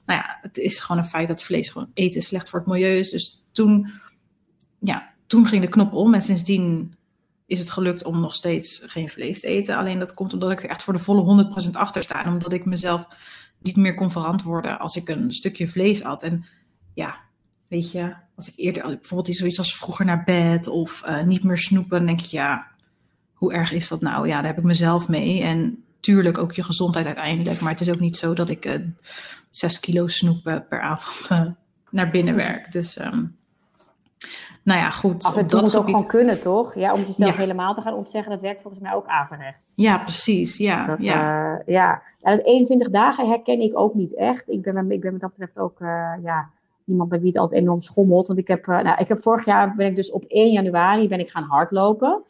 nou 0.05 0.19
ja, 0.19 0.37
het 0.41 0.57
is 0.57 0.79
gewoon 0.79 1.01
een 1.01 1.09
feit 1.09 1.27
dat 1.27 1.43
vlees 1.43 1.69
gewoon 1.69 1.91
eten 1.93 2.21
slecht 2.21 2.49
voor 2.49 2.59
het 2.59 2.67
milieu 2.67 2.97
is. 2.97 3.09
Dus 3.09 3.47
toen, 3.51 3.91
ja, 4.79 5.13
toen 5.27 5.47
ging 5.47 5.61
de 5.61 5.69
knop 5.69 5.93
om 5.93 6.13
en 6.13 6.21
sindsdien 6.21 6.93
is 7.45 7.59
het 7.59 7.69
gelukt 7.69 8.03
om 8.03 8.19
nog 8.19 8.35
steeds 8.35 8.83
geen 8.85 9.09
vlees 9.09 9.39
te 9.39 9.47
eten. 9.47 9.77
Alleen 9.77 9.99
dat 9.99 10.13
komt 10.13 10.33
omdat 10.33 10.51
ik 10.51 10.63
er 10.63 10.69
echt 10.69 10.83
voor 10.83 10.93
de 10.93 10.99
volle 10.99 11.45
100% 11.67 11.71
achter 11.71 12.03
sta. 12.03 12.23
Omdat 12.27 12.53
ik 12.53 12.65
mezelf 12.65 13.07
niet 13.59 13.75
meer 13.75 13.93
kon 13.93 14.11
verantwoorden 14.11 14.79
als 14.79 14.95
ik 14.95 15.09
een 15.09 15.31
stukje 15.31 15.67
vlees 15.67 16.01
had. 16.01 16.23
En 16.23 16.45
ja, 16.93 17.17
weet 17.67 17.91
je, 17.91 18.13
als 18.35 18.47
ik 18.47 18.53
eerder 18.55 18.83
bijvoorbeeld 18.83 19.27
iets 19.27 19.39
zoiets 19.39 19.57
als 19.57 19.77
vroeger 19.77 20.05
naar 20.05 20.23
bed 20.23 20.67
of 20.67 21.03
eh, 21.03 21.23
niet 21.23 21.43
meer 21.43 21.57
snoepen, 21.57 21.97
dan 21.97 22.05
denk 22.05 22.21
ik 22.21 22.25
ja, 22.25 22.67
hoe 23.33 23.53
erg 23.53 23.71
is 23.71 23.87
dat 23.87 24.01
nou? 24.01 24.27
Ja, 24.27 24.35
daar 24.35 24.45
heb 24.45 24.57
ik 24.57 24.63
mezelf 24.63 25.07
mee. 25.07 25.41
En 25.41 25.83
tuurlijk 25.99 26.37
ook 26.37 26.53
je 26.53 26.63
gezondheid 26.63 27.05
uiteindelijk. 27.05 27.59
Maar 27.59 27.71
het 27.71 27.81
is 27.81 27.89
ook 27.89 27.99
niet 27.99 28.17
zo 28.17 28.33
dat 28.33 28.49
ik 28.49 28.65
eh, 28.65 28.79
zes 29.49 29.79
kilo 29.79 30.07
snoepen 30.07 30.67
per 30.67 30.81
avond 30.81 31.27
eh, 31.29 31.51
naar 31.89 32.09
binnen 32.09 32.35
werk. 32.35 32.71
Dus 32.71 32.97
ehm, 32.97 33.25
nou 34.63 34.79
ja, 34.79 34.89
goed. 34.91 35.23
Af 35.23 35.37
en 35.37 35.47
toe 35.47 35.61
moet 35.61 35.75
ook 35.75 35.85
gewoon 35.85 36.05
kunnen, 36.07 36.41
toch? 36.41 36.75
Ja, 36.75 36.93
om 36.93 36.99
jezelf 36.99 37.17
Ja. 37.31 37.37
helemaal 37.37 37.75
te 37.75 37.81
gaan 37.81 37.93
ontzeggen, 37.93 38.31
dat 38.31 38.41
werkt 38.41 38.61
volgens 38.61 38.83
mij 38.83 38.93
ook 38.93 39.05
averechts. 39.07 39.73
Ja, 39.75 39.97
precies. 39.97 40.57
Ja, 40.57 40.85
Dat, 40.85 40.97
ja. 40.99 41.53
eh, 41.57 41.73
ja. 41.73 42.01
En 42.21 42.37
dat 42.37 42.45
21 42.45 42.89
dagen 42.89 43.27
herken 43.27 43.61
ik 43.61 43.79
ook 43.79 43.93
niet 43.93 44.15
echt. 44.15 44.49
Ik 44.49 44.61
ben, 44.61 44.91
ik 44.91 45.01
ben 45.01 45.11
wat 45.11 45.21
dat 45.21 45.29
betreft 45.29 45.59
ook 45.59 45.79
eh, 45.81 46.13
ja, 46.23 46.49
iemand 46.85 47.09
bij 47.09 47.19
wie 47.19 47.27
het 47.27 47.37
altijd 47.37 47.61
enorm 47.61 47.81
schommelt. 47.81 48.27
Want 48.27 48.39
ik 48.39 48.47
heb, 48.47 48.67
eh, 48.67 48.79
nou, 48.81 48.97
ik 48.99 49.07
heb 49.07 49.21
vorig 49.21 49.45
jaar 49.45 49.75
ben 49.75 49.87
ik 49.87 49.95
dus 49.95 50.11
op 50.11 50.23
1 50.27 50.51
januari 50.51 51.07
ben 51.07 51.19
ik 51.19 51.29
gaan 51.29 51.43
hardlopen. 51.43 52.23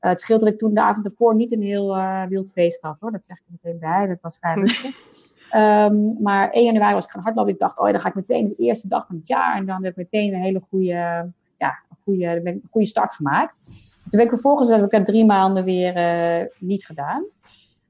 Het 0.00 0.20
scheelt 0.20 0.40
dat 0.40 0.52
ik 0.52 0.58
toen 0.58 0.74
de 0.74 0.80
avond 0.82 1.04
ervoor 1.06 1.34
niet 1.34 1.52
een 1.52 1.62
heel 1.62 1.96
wild 2.28 2.50
feest 2.52 2.82
had 2.82 3.00
hoor. 3.00 3.12
Dat 3.12 3.26
zeg 3.26 3.36
ik 3.36 3.42
meteen 3.48 3.78
bij. 3.78 4.06
Dat 4.06 4.20
was 4.20 4.38
vrij 4.38 4.54
rustig. 4.54 4.96
Ehm, 5.56 6.22
maar 6.22 6.50
1 6.50 6.64
januari 6.64 6.94
was 6.94 7.04
ik 7.04 7.10
gaan 7.10 7.22
hardlopen. 7.22 7.52
Ik 7.52 7.58
dacht, 7.58 7.78
oh 7.78 7.90
dan 7.90 8.00
ga 8.00 8.08
ik 8.08 8.14
meteen 8.14 8.48
de 8.48 8.54
eerste 8.54 8.88
dag 8.88 9.06
van 9.06 9.16
het 9.16 9.28
jaar. 9.28 9.56
En 9.56 9.66
dan 9.66 9.84
heb 9.84 9.98
ik 9.98 10.10
meteen 10.10 10.34
een 10.34 10.40
hele 10.40 10.62
goede, 10.68 11.30
ja, 11.58 11.78
goede, 12.04 12.40
een 12.44 12.62
goede 12.70 12.86
start 12.86 13.12
gemaakt. 13.12 13.54
Toen 13.66 14.18
ben 14.18 14.20
ik 14.20 14.28
vervolgens 14.28 14.68
heb 14.68 14.84
ik 14.84 14.90
dat 14.90 15.04
drie 15.04 15.24
maanden 15.24 15.64
weer 15.64 15.96
eh, 15.96 16.46
niet 16.58 16.86
gedaan. 16.86 17.24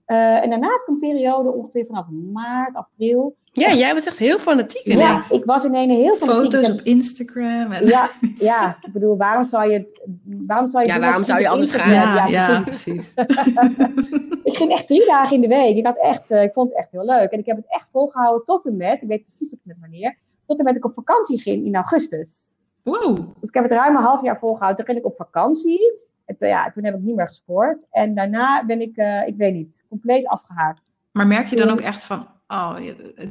Eh, 0.07 0.43
en 0.43 0.51
daarna 0.51 0.67
heb 0.67 0.81
ik 0.81 0.89
een 0.89 0.99
periode 0.99 1.53
ongeveer 1.53 1.87
vanaf 1.87 2.07
maart, 2.33 2.75
april. 2.75 3.37
Ja, 3.53 3.73
jij 3.75 3.95
was 3.95 4.07
echt 4.07 4.19
heel 4.19 4.39
fanatiek 4.39 4.85
Ja, 4.87 4.93
ineens. 4.93 5.31
ik 5.31 5.45
was 5.45 5.65
in 5.65 5.75
een 5.75 5.91
heel 5.91 6.15
fanatiek. 6.15 6.53
Foto's 6.53 6.71
op 6.71 6.81
Instagram. 6.81 7.73
En... 7.73 7.87
Ja, 7.87 8.11
ja, 8.39 8.79
ik 8.83 8.93
bedoel, 8.93 9.17
waarom 9.17 9.45
zou 9.45 9.71
je 9.71 9.79
het... 9.79 10.01
Waarom 10.47 10.69
zou 10.69 10.83
je 10.85 10.89
Ja, 10.89 10.95
doen 10.97 11.05
waarom 11.05 11.25
zou 11.25 11.41
je 11.41 11.49
anders 11.49 11.73
Instagram- 11.73 11.95
gaan? 12.03 12.31
ja, 12.31 12.49
ja, 12.49 12.61
precies. 12.61 13.15
precies. 13.15 13.55
Ik 14.45 14.57
ging 14.57 14.73
echt 14.73 14.87
drie 14.87 15.05
dagen 15.07 15.35
in 15.35 15.41
de 15.41 15.49
week. 15.49 15.77
Ik, 15.77 15.87
had 15.87 15.99
echt, 15.99 16.31
eh, 16.31 16.43
ik 16.43 16.53
vond 16.53 16.69
het 16.69 16.79
echt 16.79 16.93
heel 16.93 17.05
leuk. 17.05 17.31
En 17.31 17.39
ik 17.39 17.47
heb 17.47 17.57
het 17.57 17.65
echt 17.69 17.89
volgehouden 17.93 18.45
tot 18.47 18.67
en 18.67 18.77
met, 18.77 19.03
ik 19.03 19.09
weet 19.09 19.23
precies 19.23 19.53
op 19.53 19.59
met 19.63 19.77
wanneer, 19.81 20.19
tot 20.47 20.59
en 20.59 20.65
met 20.65 20.77
ik 20.77 20.85
op 20.85 20.95
vakantie 20.95 21.41
ging 21.41 21.65
in 21.67 21.75
augustus. 21.75 22.55
Wow. 22.83 23.17
Dus 23.17 23.49
ik 23.49 23.55
heb 23.55 23.63
het 23.63 23.73
ruim 23.73 23.97
een 23.97 24.03
half 24.03 24.23
jaar 24.23 24.39
volgehouden. 24.39 24.77
Toen 24.77 24.95
ging 24.95 24.99
ik 25.07 25.11
op 25.11 25.17
vakantie. 25.17 25.93
En 26.27 26.37
toen, 26.37 26.49
ja, 26.49 26.71
toen 26.71 26.85
heb 26.85 26.95
ik 26.95 27.01
niet 27.01 27.17
meer 27.17 27.29
gesport. 27.29 27.87
En 27.91 28.15
daarna 28.15 28.65
ben 28.65 28.81
ik, 28.81 28.97
eh, 28.97 29.27
ik 29.27 29.37
weet 29.37 29.55
niet, 29.55 29.85
compleet 29.89 30.27
afgehaakt. 30.27 30.99
Maar 31.13 31.27
merk 31.27 31.47
je 31.47 31.57
dan 31.57 31.71
ook 31.71 31.81
echt 31.81 32.05
van, 32.05 32.27
oh, 32.49 32.75
het- 32.75 33.31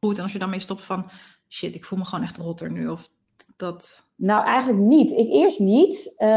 goed. 0.00 0.16
En 0.16 0.22
als 0.22 0.32
je 0.32 0.38
dan 0.38 0.50
mee 0.50 0.60
stopt 0.60 0.84
van, 0.84 1.06
shit, 1.48 1.74
ik 1.74 1.84
voel 1.84 1.98
me 1.98 2.04
gewoon 2.04 2.24
echt 2.24 2.36
rotter 2.36 2.70
nu. 2.70 2.88
Of 2.88 3.08
dat, 3.56 4.06
Nou, 4.16 4.44
eigenlijk 4.44 4.82
niet. 4.84 5.10
Ik 5.10 5.28
eerst 5.32 5.58
niet. 5.58 6.12
eh, 6.16 6.28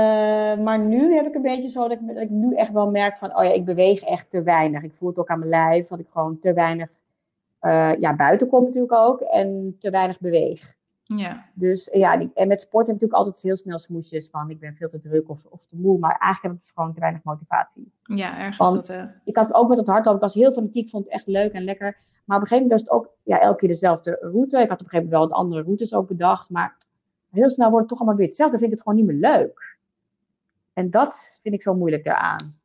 maar 0.57 0.79
nu 0.79 1.13
heb 1.13 1.25
ik 1.25 1.35
een 1.35 1.41
beetje 1.41 1.69
zo 1.69 1.81
dat 1.87 1.91
ik, 1.99 2.07
dat 2.07 2.17
ik 2.17 2.29
nu 2.29 2.55
echt 2.55 2.71
wel 2.71 2.89
merk 2.91 3.17
van, 3.17 3.37
oh 3.37 3.43
ja, 3.43 3.49
ik 3.51 3.65
beweeg 3.65 4.01
echt 4.01 4.29
te 4.29 4.41
weinig. 4.43 4.83
Ik 4.83 4.93
voel 4.97 5.09
het 5.09 5.17
ook 5.17 5.27
aan 5.29 5.39
mijn 5.39 5.49
lijf, 5.51 5.87
dat 5.87 5.99
ik 5.99 6.07
gewoon 6.11 6.39
te 6.39 6.53
weinig 6.53 6.89
eh, 7.59 7.91
ja, 7.99 8.15
buiten 8.15 8.47
kom 8.47 8.63
natuurlijk 8.63 8.93
ook. 8.93 9.19
En 9.21 9.75
te 9.79 9.89
weinig 9.89 10.19
beweeg. 10.19 10.75
Ja. 11.15 11.45
Dus 11.53 11.89
ja, 11.93 12.29
en 12.33 12.47
met 12.47 12.61
sport 12.61 12.87
heb 12.87 12.95
ik 12.95 13.01
natuurlijk 13.01 13.13
altijd 13.13 13.41
heel 13.41 13.57
snel 13.57 13.79
smoesjes 13.79 14.29
van, 14.29 14.49
ik 14.49 14.59
ben 14.59 14.75
veel 14.75 14.89
te 14.89 14.99
druk 14.99 15.29
of, 15.29 15.45
of 15.45 15.65
te 15.65 15.75
moe. 15.75 15.99
Maar 15.99 16.17
eigenlijk 16.19 16.41
heb 16.41 16.51
ik 16.51 16.59
dus 16.59 16.71
gewoon 16.75 16.93
te 16.93 16.99
weinig 16.99 17.23
motivatie. 17.23 17.91
Ja, 18.03 18.37
ergens 18.37 18.57
Want- 18.57 18.73
dat, 18.73 18.89
eh, 18.89 19.03
Ik 19.23 19.35
had 19.37 19.53
ook 19.53 19.69
met 19.69 19.77
het 19.77 19.87
hardlopen, 19.87 20.15
ik 20.15 20.25
was 20.25 20.33
heel 20.33 20.53
fanatiek, 20.53 20.89
vond 20.89 21.03
het 21.03 21.13
echt 21.13 21.27
leuk 21.27 21.51
en 21.51 21.63
lekker. 21.63 21.97
Maar 22.25 22.37
op 22.37 22.43
een 22.43 22.47
gegeven 22.49 22.67
moment 22.69 22.71
was 22.71 22.81
het 22.81 22.89
ook 22.89 23.15
ja, 23.23 23.39
elke 23.39 23.57
keer 23.57 23.69
dezelfde 23.69 24.17
route. 24.21 24.59
Ik 24.61 24.69
had 24.69 24.79
op 24.79 24.85
een 24.85 24.89
gegeven 24.89 24.93
moment 24.93 25.11
wel 25.11 25.27
wat 25.27 25.31
andere 25.31 25.61
routes 25.61 25.93
ook 25.93 26.07
bedacht. 26.07 26.49
Maar 26.49 26.77
heel 27.31 27.49
snel 27.49 27.67
wordt 27.69 27.79
het 27.79 27.89
toch 27.89 27.97
allemaal 27.99 28.17
weer 28.17 28.27
hetzelfde. 28.27 28.57
Vind 28.57 28.71
ik 28.71 28.77
het 28.77 28.87
gewoon 28.87 29.05
niet 29.05 29.07
meer 29.21 29.31
leuk. 29.31 29.77
En 30.73 30.89
dat 30.89 31.39
vind 31.41 31.55
ik 31.55 31.61
zo 31.61 31.73
moeilijk 31.75 32.03
daaraan. 32.03 32.55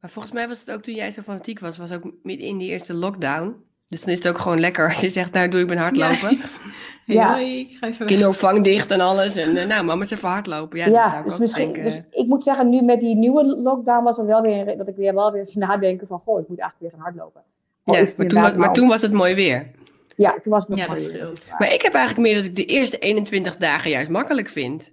Maar 0.00 0.10
volgens 0.10 0.34
mij 0.34 0.48
was 0.48 0.60
het 0.60 0.70
ook 0.70 0.82
toen 0.82 0.94
jij 0.94 1.10
zo 1.10 1.22
fanatiek 1.22 1.60
was, 1.60 1.76
was 1.76 1.92
ook 1.92 2.12
midden 2.22 2.46
in 2.46 2.58
die 2.58 2.68
eerste 2.68 2.94
lockdown. 2.94 3.64
Dus 3.88 4.00
dan 4.00 4.08
is 4.12 4.18
het 4.18 4.28
ook 4.28 4.38
gewoon 4.38 4.60
lekker 4.60 4.88
als 4.88 5.00
je 5.00 5.10
zegt, 5.10 5.32
nou 5.32 5.48
doe 5.48 5.60
ik 5.60 5.66
ben 5.66 5.76
hardlopen. 5.78 6.30
Ja. 6.36 6.44
Hoi, 7.18 7.58
ik 7.58 7.76
ga 7.80 7.86
even. 7.86 8.06
Kinderopvang 8.06 8.64
dicht 8.64 8.90
en 8.90 9.00
alles. 9.00 9.36
En 9.36 9.56
eh, 9.56 9.66
nou, 9.66 9.84
mama 9.84 10.02
is 10.02 10.10
even 10.10 10.28
hardlopen. 10.28 10.78
Ja, 10.78 10.84
dat 10.84 10.94
Ja, 10.94 11.08
zou 11.08 11.18
ik 11.18 11.24
dus 11.24 11.32
ook 11.32 11.38
misschien. 11.40 11.64
denken. 11.72 11.82
Dus 11.84 12.00
ik 12.10 12.26
moet 12.26 12.42
zeggen, 12.44 12.68
nu 12.70 12.82
met 12.82 13.00
die 13.00 13.14
nieuwe 13.16 13.44
lockdown 13.44 14.04
was 14.04 14.16
het 14.16 14.26
wel 14.26 14.40
weer 14.42 14.76
dat 14.76 14.88
ik 14.88 14.96
weer 14.96 15.14
wel 15.14 15.32
weer 15.32 15.44
ging 15.46 15.64
nadenken 15.66 16.06
van, 16.06 16.20
goh, 16.24 16.40
ik 16.40 16.48
moet 16.48 16.58
eigenlijk 16.58 16.80
weer 16.80 16.90
gaan 16.90 17.00
hardlopen. 17.12 17.42
Al 17.84 17.94
ja, 17.94 18.00
maar, 18.16 18.26
toen, 18.26 18.40
was- 18.40 18.54
maar 18.54 18.72
toen 18.72 18.88
was 18.88 19.02
het 19.02 19.12
mooi 19.12 19.34
weer. 19.34 19.70
Ja, 20.16 20.34
toen 20.42 20.52
was 20.52 20.60
het 20.66 20.70
nog 20.70 20.78
Ja, 20.78 20.86
mooi 20.86 21.02
dat 21.02 21.12
weer. 21.12 21.54
Maar 21.58 21.72
ik 21.72 21.82
heb 21.82 21.94
eigenlijk 21.94 22.26
meer 22.28 22.36
dat 22.36 22.44
ik 22.44 22.56
de 22.56 22.64
eerste 22.64 22.98
21 22.98 23.56
dagen 23.56 23.90
juist 23.90 24.10
makkelijk 24.10 24.48
vind. 24.48 24.90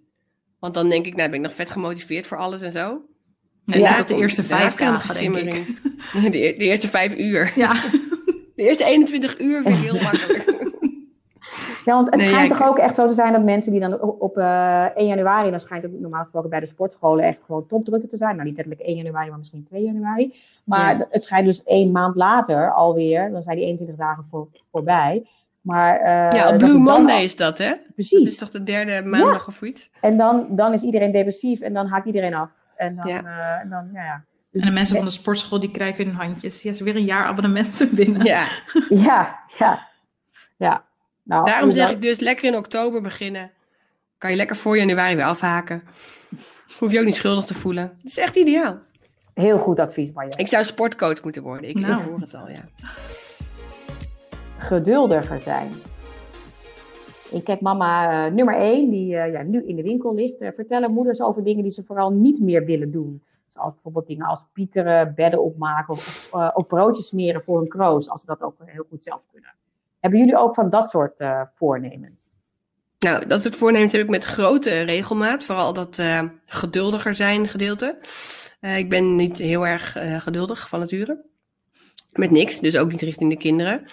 Want 0.59 0.74
dan 0.74 0.89
denk 0.89 1.05
ik, 1.05 1.15
nou 1.15 1.29
ben 1.29 1.39
ik 1.39 1.45
nog 1.45 1.53
vet 1.55 1.69
gemotiveerd 1.69 2.27
voor 2.27 2.38
alles 2.38 2.62
en 2.62 2.71
zo. 2.71 3.01
Nee, 3.65 3.79
Ja, 3.79 3.89
ja, 3.89 3.95
tot 3.95 4.07
de 4.07 4.15
eerste 4.15 4.43
vijf 4.43 4.75
dagen, 4.75 5.15
de 5.25 5.31
denk 5.43 5.53
ik. 5.55 5.65
De, 6.31 6.45
e- 6.47 6.57
de 6.57 6.63
eerste 6.63 6.88
vijf 6.88 7.15
uur. 7.17 7.51
Ja. 7.55 7.74
De 8.55 8.63
eerste 8.63 8.83
21 8.86 9.39
uur 9.39 9.62
vind 9.62 9.77
ik 9.77 9.83
heel 9.91 10.01
makkelijk. 10.12 10.45
Ja, 11.88 11.94
want 11.94 12.08
het 12.10 12.15
Nee, 12.15 12.27
schijnt 12.29 12.50
ja, 12.50 12.58
toch 12.58 12.65
ik- 12.65 12.72
ook 12.72 12.77
echt 12.77 12.96
zo 12.96 13.08
te 13.08 13.13
zijn 13.13 13.32
dat 13.34 13.44
mensen 13.44 13.72
die 13.72 13.82
dan 13.82 14.01
op, 14.01 14.22
op 14.22 14.38
eh, 14.38 14.86
1 14.96 15.08
januari, 15.08 15.50
dan 15.50 15.60
schijnt 15.60 15.84
het 15.84 16.00
normaal 16.00 16.22
gesproken 16.22 16.50
bij 16.50 16.60
de 16.60 16.65
sportscholen 16.65 17.25
echt 17.25 17.38
gewoon 17.46 17.67
topdrukken 17.67 18.10
te 18.10 18.17
zijn. 18.17 18.36
Nou, 18.36 18.48
niet 18.48 18.58
letterlijk 18.58 18.88
1 18.88 18.96
januari, 18.96 19.29
maar 19.29 19.38
misschien 19.38 19.63
2 19.63 19.84
januari. 19.84 20.36
Maar 20.63 20.98
Ja. 20.98 21.08
het 21.10 21.24
schijnt 21.24 21.46
dus 21.46 21.63
één 21.63 21.91
maand 21.91 22.15
later 22.15 22.74
alweer, 22.74 23.32
dan 23.32 23.44
zijn 23.44 23.56
die 23.58 23.65
21 23.65 23.96
dagen 23.98 24.25
voor, 24.25 24.48
voorbij. 24.72 25.27
Maar, 25.62 25.96
eh, 26.00 26.06
Ja, 26.39 26.44
dat 26.44 26.51
op 26.51 26.58
Blue 26.58 26.77
Monday 26.77 27.15
al- 27.15 27.24
is 27.24 27.36
dat, 27.36 27.58
hè? 27.58 27.70
Dat 27.70 27.94
Precies. 27.94 28.29
is 28.29 28.38
toch 28.38 28.50
de 28.51 28.63
derde 28.63 29.08
maandag 29.10 29.48
of 29.48 29.62
iets? 29.62 29.89
En 30.01 30.17
dan, 30.17 30.48
dan 30.50 30.74
is 30.74 30.82
iedereen 30.82 31.12
depressief 31.12 31.60
en 31.60 31.74
dan 31.74 31.88
haakt 31.88 32.06
iedereen 32.06 32.34
af. 32.34 32.51
En 32.75 32.96
dan, 32.96 33.08
Ja. 33.08 33.24
eh, 33.24 33.62
en 33.63 33.70
dan 33.70 33.89
ja, 33.94 34.03
ja. 34.03 34.24
Dus- 34.51 34.62
En 34.62 34.67
de 34.67 34.74
mensen 34.74 34.96
van 34.96 35.06
de 35.06 35.12
sportschool 35.12 35.60
die 35.60 35.72
krijgen 35.72 36.06
hun 36.06 36.15
handjes. 36.15 36.62
Ja, 36.62 36.74
ze 36.74 36.84
weer 36.84 36.96
een 36.96 37.03
jaar 37.06 37.25
abonnementen 37.25 37.96
binnen. 37.96 38.24
Ja, 38.34 38.46
Ja, 38.89 39.39
ja. 39.58 39.79
Ja. 40.58 40.84
Nou, 41.27 41.46
daarom 41.46 41.72
zeg 41.72 41.89
ik 41.89 42.01
dus 42.01 42.19
lekker 42.19 42.46
in 42.46 42.57
oktober 42.57 43.01
beginnen. 43.01 43.51
Kan 44.17 44.29
je 44.29 44.36
lekker 44.36 44.55
voor 44.55 44.77
januari 44.77 45.15
weer 45.15 45.25
afhaken. 45.25 45.84
Hoef 46.79 46.91
je 46.91 47.00
ook 47.00 47.05
niet 47.05 47.15
schuldig 47.15 47.46
te 47.46 47.53
voelen. 47.53 47.84
Het 47.84 48.12
is 48.12 48.17
echt 48.17 48.36
ideaal. 48.36 48.77
Heel 49.34 49.57
goed 49.57 49.79
advies, 49.79 50.12
Marja. 50.12 50.38
Ik 50.38 50.48
zou 50.48 50.63
sportcoach 50.63 51.24
moeten 51.24 51.43
worden. 51.43 51.69
Ik, 51.69 51.75
Nou. 51.79 52.01
ik 52.01 52.07
hoor 52.07 52.19
het 52.19 52.34
al, 52.34 52.50
ja. 52.50 52.63
geduldiger 54.57 55.39
zijn. 55.39 55.72
Ik 57.31 57.48
heb 57.48 57.62
mama 57.62 58.25
eh, 58.25 58.34
nummer 58.34 58.55
1, 58.55 58.89
die 58.89 59.17
eh, 59.17 59.31
ja, 59.31 59.41
nu 59.41 59.63
in 59.65 59.75
de 59.75 59.84
winkel 59.84 60.15
ligt, 60.15 60.41
eh, 60.41 60.50
vertellen 60.55 60.93
moeders 60.93 61.22
over 61.22 61.43
dingen 61.43 61.63
die 61.63 61.72
ze 61.72 61.84
vooral 61.84 62.12
niet 62.12 62.39
meer 62.39 62.65
willen 62.65 62.91
doen. 62.91 63.24
Dus 63.46 63.57
als 63.57 63.74
bijvoorbeeld 63.74 64.07
dingen 64.07 64.25
als 64.25 64.46
piekeren, 64.53 65.13
bedden 65.15 65.43
opmaken 65.43 65.93
of, 65.93 66.29
eh, 66.34 66.50
of 66.53 66.67
broodjes 66.67 67.07
smeren 67.07 67.43
voor 67.43 67.62
een 67.62 67.67
kroos, 67.67 68.10
als 68.10 68.22
ze 68.22 68.27
dat 68.27 68.41
ook 68.41 68.55
heel 68.65 68.86
goed 68.89 69.03
zelf 69.03 69.25
kunnen. 69.31 69.53
Hebben 70.07 70.25
jullie 70.25 70.41
ook 70.43 70.55
van 70.55 70.69
dat 70.69 70.89
soort 70.89 71.19
eh, 71.19 71.41
voornemens? 71.53 72.23
Nou, 72.99 73.25
dat 73.25 73.41
soort 73.41 73.55
voornemens 73.55 73.91
heb 73.91 74.01
ik 74.01 74.09
met 74.09 74.23
grote 74.23 74.81
regelmaat. 74.81 75.43
Vooral 75.43 75.73
dat 75.73 75.99
eh, 75.99 76.23
geduldiger 76.45 77.15
zijn 77.15 77.47
gedeelte. 77.47 77.97
Eh, 78.59 78.77
ik 78.77 78.89
ben 78.89 79.15
niet 79.15 79.37
heel 79.37 79.67
erg 79.67 79.95
geduldig 80.23 80.69
van 80.69 80.79
nature. 80.79 81.25
Met 82.11 82.31
niks, 82.31 82.59
dus 82.59 82.77
ook 82.77 82.91
niet 82.91 83.01
richting 83.01 83.29
de 83.29 83.37
kinderen. 83.37 83.85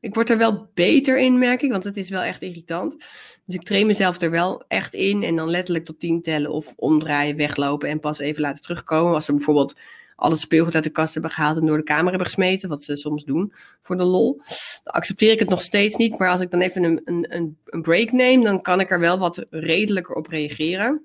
Ik 0.00 0.14
word 0.14 0.30
er 0.30 0.38
wel 0.38 0.70
beter 0.74 1.18
in, 1.18 1.38
merk 1.38 1.62
ik, 1.62 1.70
want 1.70 1.84
het 1.84 1.96
is 1.96 2.08
wel 2.08 2.22
echt 2.22 2.42
irritant. 2.42 2.96
Dus 3.44 3.54
ik 3.54 3.62
train 3.62 3.86
mezelf 3.86 4.20
er 4.20 4.30
wel 4.30 4.64
echt 4.68 4.94
in 4.94 5.22
en 5.22 5.36
dan 5.36 5.50
letterlijk 5.50 5.84
tot 5.84 6.00
tien 6.00 6.22
tellen 6.22 6.50
of 6.50 6.72
omdraaien, 6.76 7.36
weglopen 7.36 7.88
en 7.88 8.00
pas 8.00 8.18
even 8.18 8.42
laten 8.42 8.62
terugkomen. 8.62 9.14
Als 9.14 9.24
ze 9.24 9.34
bijvoorbeeld 9.34 9.74
al 10.20 10.30
het 10.30 10.40
speelgoed 10.40 10.74
uit 10.74 10.84
de 10.84 10.90
kast 10.90 11.12
hebben 11.12 11.30
gehaald 11.30 11.56
en 11.56 11.66
door 11.66 11.76
de 11.76 11.82
kamer 11.82 12.08
hebben 12.08 12.26
gesmeten, 12.26 12.68
wat 12.68 12.84
ze 12.84 12.96
soms 12.96 13.24
doen 13.24 13.52
voor 13.82 13.96
de 13.96 14.04
lol. 14.04 14.40
Dan 14.84 14.94
accepteer 14.94 15.32
ik 15.32 15.38
het 15.38 15.48
nog 15.48 15.62
steeds 15.62 15.96
niet, 15.96 16.18
maar 16.18 16.30
als 16.30 16.40
ik 16.40 16.50
dan 16.50 16.60
even 16.60 16.84
een, 16.84 17.00
een, 17.04 17.56
een, 17.64 17.82
break 17.82 18.10
neem, 18.10 18.42
dan 18.42 18.62
kan 18.62 18.80
ik 18.80 18.90
er 18.90 19.00
wel 19.00 19.18
wat 19.18 19.46
redelijker 19.50 20.14
op 20.14 20.26
reageren. 20.26 21.02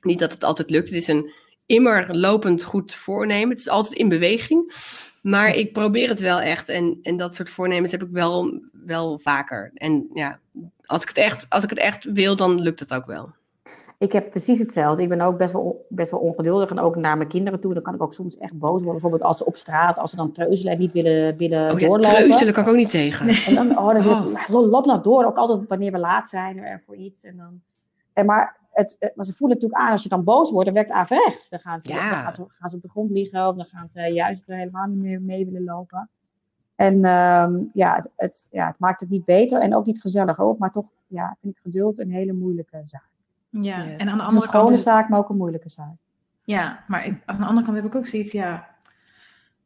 Niet 0.00 0.18
dat 0.18 0.32
het 0.32 0.44
altijd 0.44 0.70
lukt, 0.70 0.88
het 0.88 0.98
is 0.98 1.08
een 1.08 1.32
immer 1.66 2.16
lopend 2.16 2.62
goed 2.62 2.94
voornemen. 2.94 3.48
Het 3.48 3.58
is 3.58 3.68
altijd 3.68 3.98
in 3.98 4.08
beweging. 4.08 4.74
Maar 5.22 5.54
ik 5.54 5.72
probeer 5.72 6.08
het 6.08 6.20
wel 6.20 6.40
echt. 6.40 6.68
En, 6.68 6.98
en 7.02 7.16
dat 7.16 7.34
soort 7.34 7.50
voornemens 7.50 7.92
heb 7.92 8.02
ik 8.02 8.10
wel, 8.10 8.60
wel 8.72 9.18
vaker. 9.18 9.70
En 9.74 10.06
ja, 10.12 10.40
als 10.84 11.02
ik, 11.02 11.08
het 11.08 11.18
echt, 11.18 11.46
als 11.48 11.64
ik 11.64 11.70
het 11.70 11.78
echt 11.78 12.04
wil, 12.04 12.36
dan 12.36 12.60
lukt 12.60 12.80
het 12.80 12.94
ook 12.94 13.06
wel. 13.06 13.34
Ik 13.98 14.12
heb 14.12 14.30
precies 14.30 14.58
hetzelfde. 14.58 15.02
Ik 15.02 15.08
ben 15.08 15.20
ook 15.20 15.36
best 15.36 15.52
wel, 15.52 15.86
best 15.88 16.10
wel 16.10 16.20
ongeduldig 16.20 16.70
en 16.70 16.78
ook 16.78 16.96
naar 16.96 17.16
mijn 17.16 17.28
kinderen 17.28 17.60
toe. 17.60 17.74
Dan 17.74 17.82
kan 17.82 17.94
ik 17.94 18.02
ook 18.02 18.12
soms 18.14 18.36
echt 18.38 18.52
boos 18.58 18.70
worden. 18.72 18.92
Bijvoorbeeld 18.92 19.22
als 19.22 19.36
ze 19.38 19.44
op 19.46 19.56
straat, 19.56 19.98
als 19.98 20.10
ze 20.10 20.16
dan 20.16 20.32
treuzelen 20.32 20.72
en 20.72 20.78
niet 20.78 20.92
willen, 20.92 21.36
willen 21.36 21.72
Oh 21.72 21.78
ja, 21.80 21.86
doorlopen. 21.86 22.14
treuzelen 22.14 22.52
kan 22.54 22.62
ik 22.62 22.68
ook 22.68 22.76
niet 22.76 22.90
tegen. 22.90 23.28
En 23.46 23.54
dan, 23.54 23.78
oh, 23.78 23.92
dan 23.92 24.02
wil 24.02 24.12
ik, 24.12 24.24
Oh. 24.26 24.32
ja, 24.48 24.60
loop 24.68 24.84
nou 24.86 25.02
door. 25.02 25.24
Ook 25.24 25.36
altijd 25.36 25.68
wanneer 25.68 25.92
we 25.92 25.98
laat 25.98 26.28
zijn 26.28 26.58
er 26.58 26.82
voor 26.86 26.96
iets. 26.96 27.24
En 27.24 27.36
dan, 27.36 27.60
en 28.12 28.26
maar, 28.26 28.56
het, 28.72 28.96
het- 28.98 29.12
maar 29.16 29.24
ze 29.24 29.32
voelen 29.32 29.56
natuurlijk 29.56 29.84
aan, 29.84 29.92
als 29.92 30.02
je 30.02 30.08
dan 30.08 30.24
boos 30.24 30.50
wordt, 30.50 30.64
dan 30.66 30.74
werkt 30.74 30.90
het 30.90 30.98
averechts. 30.98 31.48
Dan 31.48 31.58
gaan 31.58 31.80
ze, 31.80 31.88
Ja. 31.88 32.10
dan 32.10 32.22
gaan, 32.22 32.34
ze, 32.34 32.44
gaan 32.48 32.70
ze 32.70 32.76
op 32.76 32.82
de 32.82 32.88
grond 32.88 33.10
liggen 33.10 33.48
of 33.48 33.56
dan 33.56 33.66
gaan 33.66 33.88
ze 33.88 34.00
juist 34.00 34.46
helemaal 34.46 34.86
niet 34.86 34.98
meer 35.02 35.20
mee 35.22 35.44
willen 35.44 35.64
lopen. 35.64 36.08
En 36.74 37.04
ehm, 37.04 37.64
ja, 37.72 38.06
het, 38.16 38.48
ja, 38.50 38.66
het 38.66 38.78
maakt 38.78 39.00
het 39.00 39.10
niet 39.10 39.24
beter 39.24 39.60
en 39.60 39.74
ook 39.74 39.86
niet 39.86 40.00
gezelliger 40.00 40.44
ook. 40.44 40.58
Maar 40.58 40.72
toch 40.72 40.86
ja, 41.06 41.36
vind 41.40 41.54
ik 41.56 41.60
geduld 41.62 41.98
een 41.98 42.10
hele 42.10 42.32
moeilijke 42.32 42.80
zaak. 42.84 43.08
Ja, 43.60 43.76
Ja. 43.82 43.84
en 43.84 43.84
aan 43.84 43.96
de 43.98 44.02
Het 44.02 44.08
is 44.08 44.12
een 44.12 44.20
andere 44.20 44.30
kant 44.30 44.42
schone 44.48 44.70
is 44.70 44.78
het 44.78 44.88
zaak, 44.88 45.08
maar 45.08 45.18
ook 45.18 45.28
een 45.28 45.36
moeilijke 45.36 45.68
zaak. 45.68 45.94
Ja, 46.44 46.84
maar 46.86 47.06
ik- 47.06 47.22
aan 47.24 47.38
de 47.38 47.44
andere 47.44 47.64
kant 47.66 47.76
heb 47.76 47.86
ik 47.86 47.94
ook 47.94 48.06
zoiets, 48.06 48.32
ja, 48.32 48.68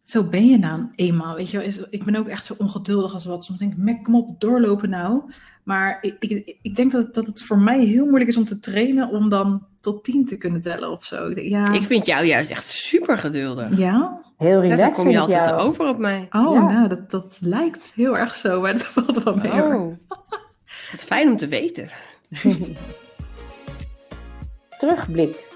zo 0.04 0.24
ben 0.24 0.46
je 0.46 0.58
nou 0.58 0.86
eenmaal, 0.96 1.34
weet 1.34 1.50
je 1.50 1.56
wel. 1.58 1.66
Is- 1.66 1.84
Ik 1.90 2.04
ben 2.04 2.16
ook 2.16 2.28
echt 2.28 2.46
zo 2.46 2.54
ongeduldig 2.58 3.14
als 3.14 3.24
wat. 3.24 3.44
Soms 3.44 3.58
denk 3.58 3.74
ik, 3.88 4.02
kom 4.02 4.14
op, 4.14 4.40
doorlopen 4.40 4.90
nou. 4.90 5.22
Maar 5.62 5.98
ik, 6.00 6.16
ik, 6.18 6.56
ik 6.62 6.76
denk 6.76 6.92
dat, 6.92 7.14
dat 7.14 7.26
het 7.26 7.42
voor 7.42 7.58
mij 7.58 7.84
heel 7.84 8.04
moeilijk 8.04 8.30
is 8.30 8.36
om 8.36 8.44
te 8.44 8.58
trainen 8.58 9.08
om 9.08 9.28
dan 9.28 9.66
tot 9.80 10.04
tien 10.04 10.26
te 10.26 10.36
kunnen 10.36 10.60
tellen 10.60 10.90
of 10.90 11.04
zo. 11.04 11.28
Ik 11.28 11.34
denk, 11.34 11.48
ja, 11.48 11.72
Ik 11.72 11.82
vind 11.86 12.06
jou 12.06 12.24
juist 12.24 12.50
echt 12.50 12.66
super 12.68 13.18
geduldig. 13.18 13.78
ja? 13.78 14.20
Heel 14.36 14.60
relaxed 14.60 14.96
zo 14.96 15.02
kom 15.02 15.10
je 15.10 15.18
altijd 15.18 15.44
jou. 15.46 15.60
over 15.60 15.88
op 15.88 15.98
mij. 15.98 16.26
Oh, 16.30 16.54
Ja. 16.54 16.62
nou, 16.72 16.88
dat, 16.88 17.10
dat 17.10 17.36
lijkt 17.40 17.92
heel 17.94 18.16
erg 18.18 18.34
zo, 18.34 18.60
maar 18.60 18.72
dat 18.72 18.82
valt 18.86 19.22
wel 19.22 19.34
mee 19.36 19.50
hoor. 19.50 19.74
Oh, 19.74 19.96
wat 20.92 21.00
fijn 21.00 21.28
om 21.28 21.36
te 21.36 21.48
weten. 21.48 21.88
Terugblik. 24.80 25.48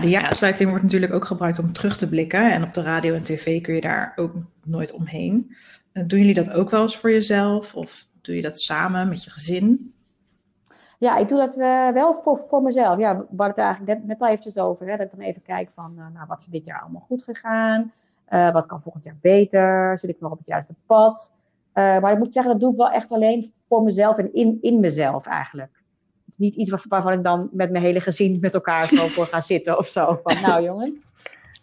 De 0.00 0.08
jaarsluiting 0.08 0.68
wordt 0.68 0.84
natuurlijk 0.84 1.12
ook 1.12 1.24
gebruikt 1.24 1.58
om 1.58 1.72
terug 1.72 1.96
te 1.96 2.08
blikken. 2.08 2.52
En 2.52 2.62
op 2.62 2.74
de 2.74 2.82
radio 2.82 3.14
en 3.14 3.22
tv 3.22 3.60
kun 3.60 3.74
je 3.74 3.80
daar 3.80 4.12
ook 4.16 4.32
nooit 4.64 4.92
omheen. 4.92 5.56
Eh, 5.92 6.02
Doen 6.06 6.18
jullie 6.18 6.34
dat 6.34 6.50
ook 6.50 6.70
wel 6.70 6.82
eens 6.82 6.96
voor 6.96 7.10
jezelf? 7.10 7.74
Of 7.74 8.06
doe 8.20 8.36
je 8.36 8.42
dat 8.42 8.60
samen 8.60 9.08
met 9.08 9.24
je 9.24 9.30
gezin? 9.30 9.94
Ja, 10.98 11.16
ik 11.16 11.28
doe 11.28 11.38
dat 11.38 11.56
eh, 11.56 11.88
wel 11.88 12.14
voor, 12.14 12.38
voor 12.38 12.62
mezelf. 12.62 12.98
Ja, 12.98 13.16
we 13.16 13.24
hadden 13.28 13.46
het 13.46 13.58
eigenlijk 13.58 13.98
net, 13.98 14.06
net 14.06 14.20
al 14.20 14.28
eventjes 14.28 14.58
over. 14.58 14.86
Hè, 14.86 14.96
dat 14.96 15.06
ik 15.06 15.18
dan 15.18 15.26
even 15.26 15.42
kijk 15.42 15.70
van, 15.74 15.94
eh, 15.98 16.06
nou, 16.14 16.26
wat 16.28 16.40
is 16.40 16.46
dit 16.46 16.64
jaar 16.64 16.80
allemaal 16.80 17.04
goed 17.06 17.22
gegaan? 17.22 17.92
Wat 18.52 18.66
kan 18.66 18.80
volgend 18.80 19.04
jaar 19.04 19.18
beter? 19.20 19.98
Zit 19.98 20.10
ik 20.10 20.20
nog 20.20 20.32
op 20.32 20.38
het 20.38 20.46
juiste 20.46 20.74
pad? 20.86 21.32
Maar 21.72 22.12
ik 22.12 22.18
moet 22.18 22.32
zeggen, 22.32 22.52
dat 22.52 22.60
doe 22.60 22.70
ik 22.70 22.76
wel 22.76 22.90
echt 22.90 23.12
alleen 23.12 23.52
voor 23.68 23.82
mezelf 23.82 24.18
en 24.18 24.34
in, 24.34 24.58
in 24.60 24.80
mezelf 24.80 25.26
eigenlijk. 25.26 25.81
Is 26.32 26.38
niet 26.38 26.54
iets 26.54 26.70
waar- 26.70 26.84
waarvan 26.88 27.12
ik 27.12 27.22
dan 27.22 27.48
met 27.52 27.70
mijn 27.70 27.84
hele 27.84 28.00
gezin 28.00 28.38
met 28.40 28.54
elkaar 28.54 28.86
zo 28.86 29.06
voor 29.06 29.26
ga 29.26 29.40
zitten 29.40 29.78
of 29.78 29.88
zo. 29.88 30.20
Van, 30.22 30.40
nou 30.40 30.62
jongens, 30.68 31.00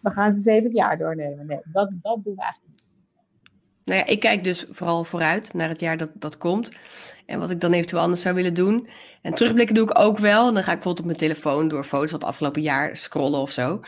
we 0.02 0.10
gaan 0.10 0.26
het 0.28 0.36
eens 0.36 0.46
even 0.46 0.64
het 0.64 0.74
jaar 0.74 0.98
doornemen. 0.98 1.46
Nee, 1.46 1.60
dat, 1.64 1.90
dat 2.02 2.24
doen 2.24 2.34
we 2.34 2.42
eigenlijk 2.42 2.70
niet. 2.70 2.84
Nou 3.84 4.00
ja, 4.00 4.06
ik 4.06 4.20
kijk 4.20 4.44
dus 4.44 4.66
vooral 4.70 5.04
vooruit 5.04 5.54
naar 5.54 5.68
het 5.68 5.80
jaar 5.80 5.96
dat, 5.96 6.10
dat 6.14 6.38
komt. 6.38 6.70
En 7.26 7.38
wat 7.38 7.50
ik 7.50 7.60
dan 7.60 7.72
eventueel 7.72 8.02
anders 8.02 8.20
zou 8.22 8.34
willen 8.34 8.54
doen. 8.54 8.88
En 9.22 9.34
terugblikken 9.34 9.74
doe 9.74 9.84
ik 9.90 9.98
ook 9.98 10.18
wel. 10.18 10.44
Dan 10.44 10.54
ga 10.54 10.58
ik 10.58 10.64
bijvoorbeeld 10.64 10.98
op 10.98 11.04
mijn 11.04 11.16
telefoon 11.18 11.68
door 11.68 11.84
foto's 11.84 12.10
van 12.10 12.18
het 12.18 12.28
afgelopen 12.28 12.62
jaar 12.62 12.96
scrollen 12.96 13.40
of 13.40 13.50
zo. 13.50 13.80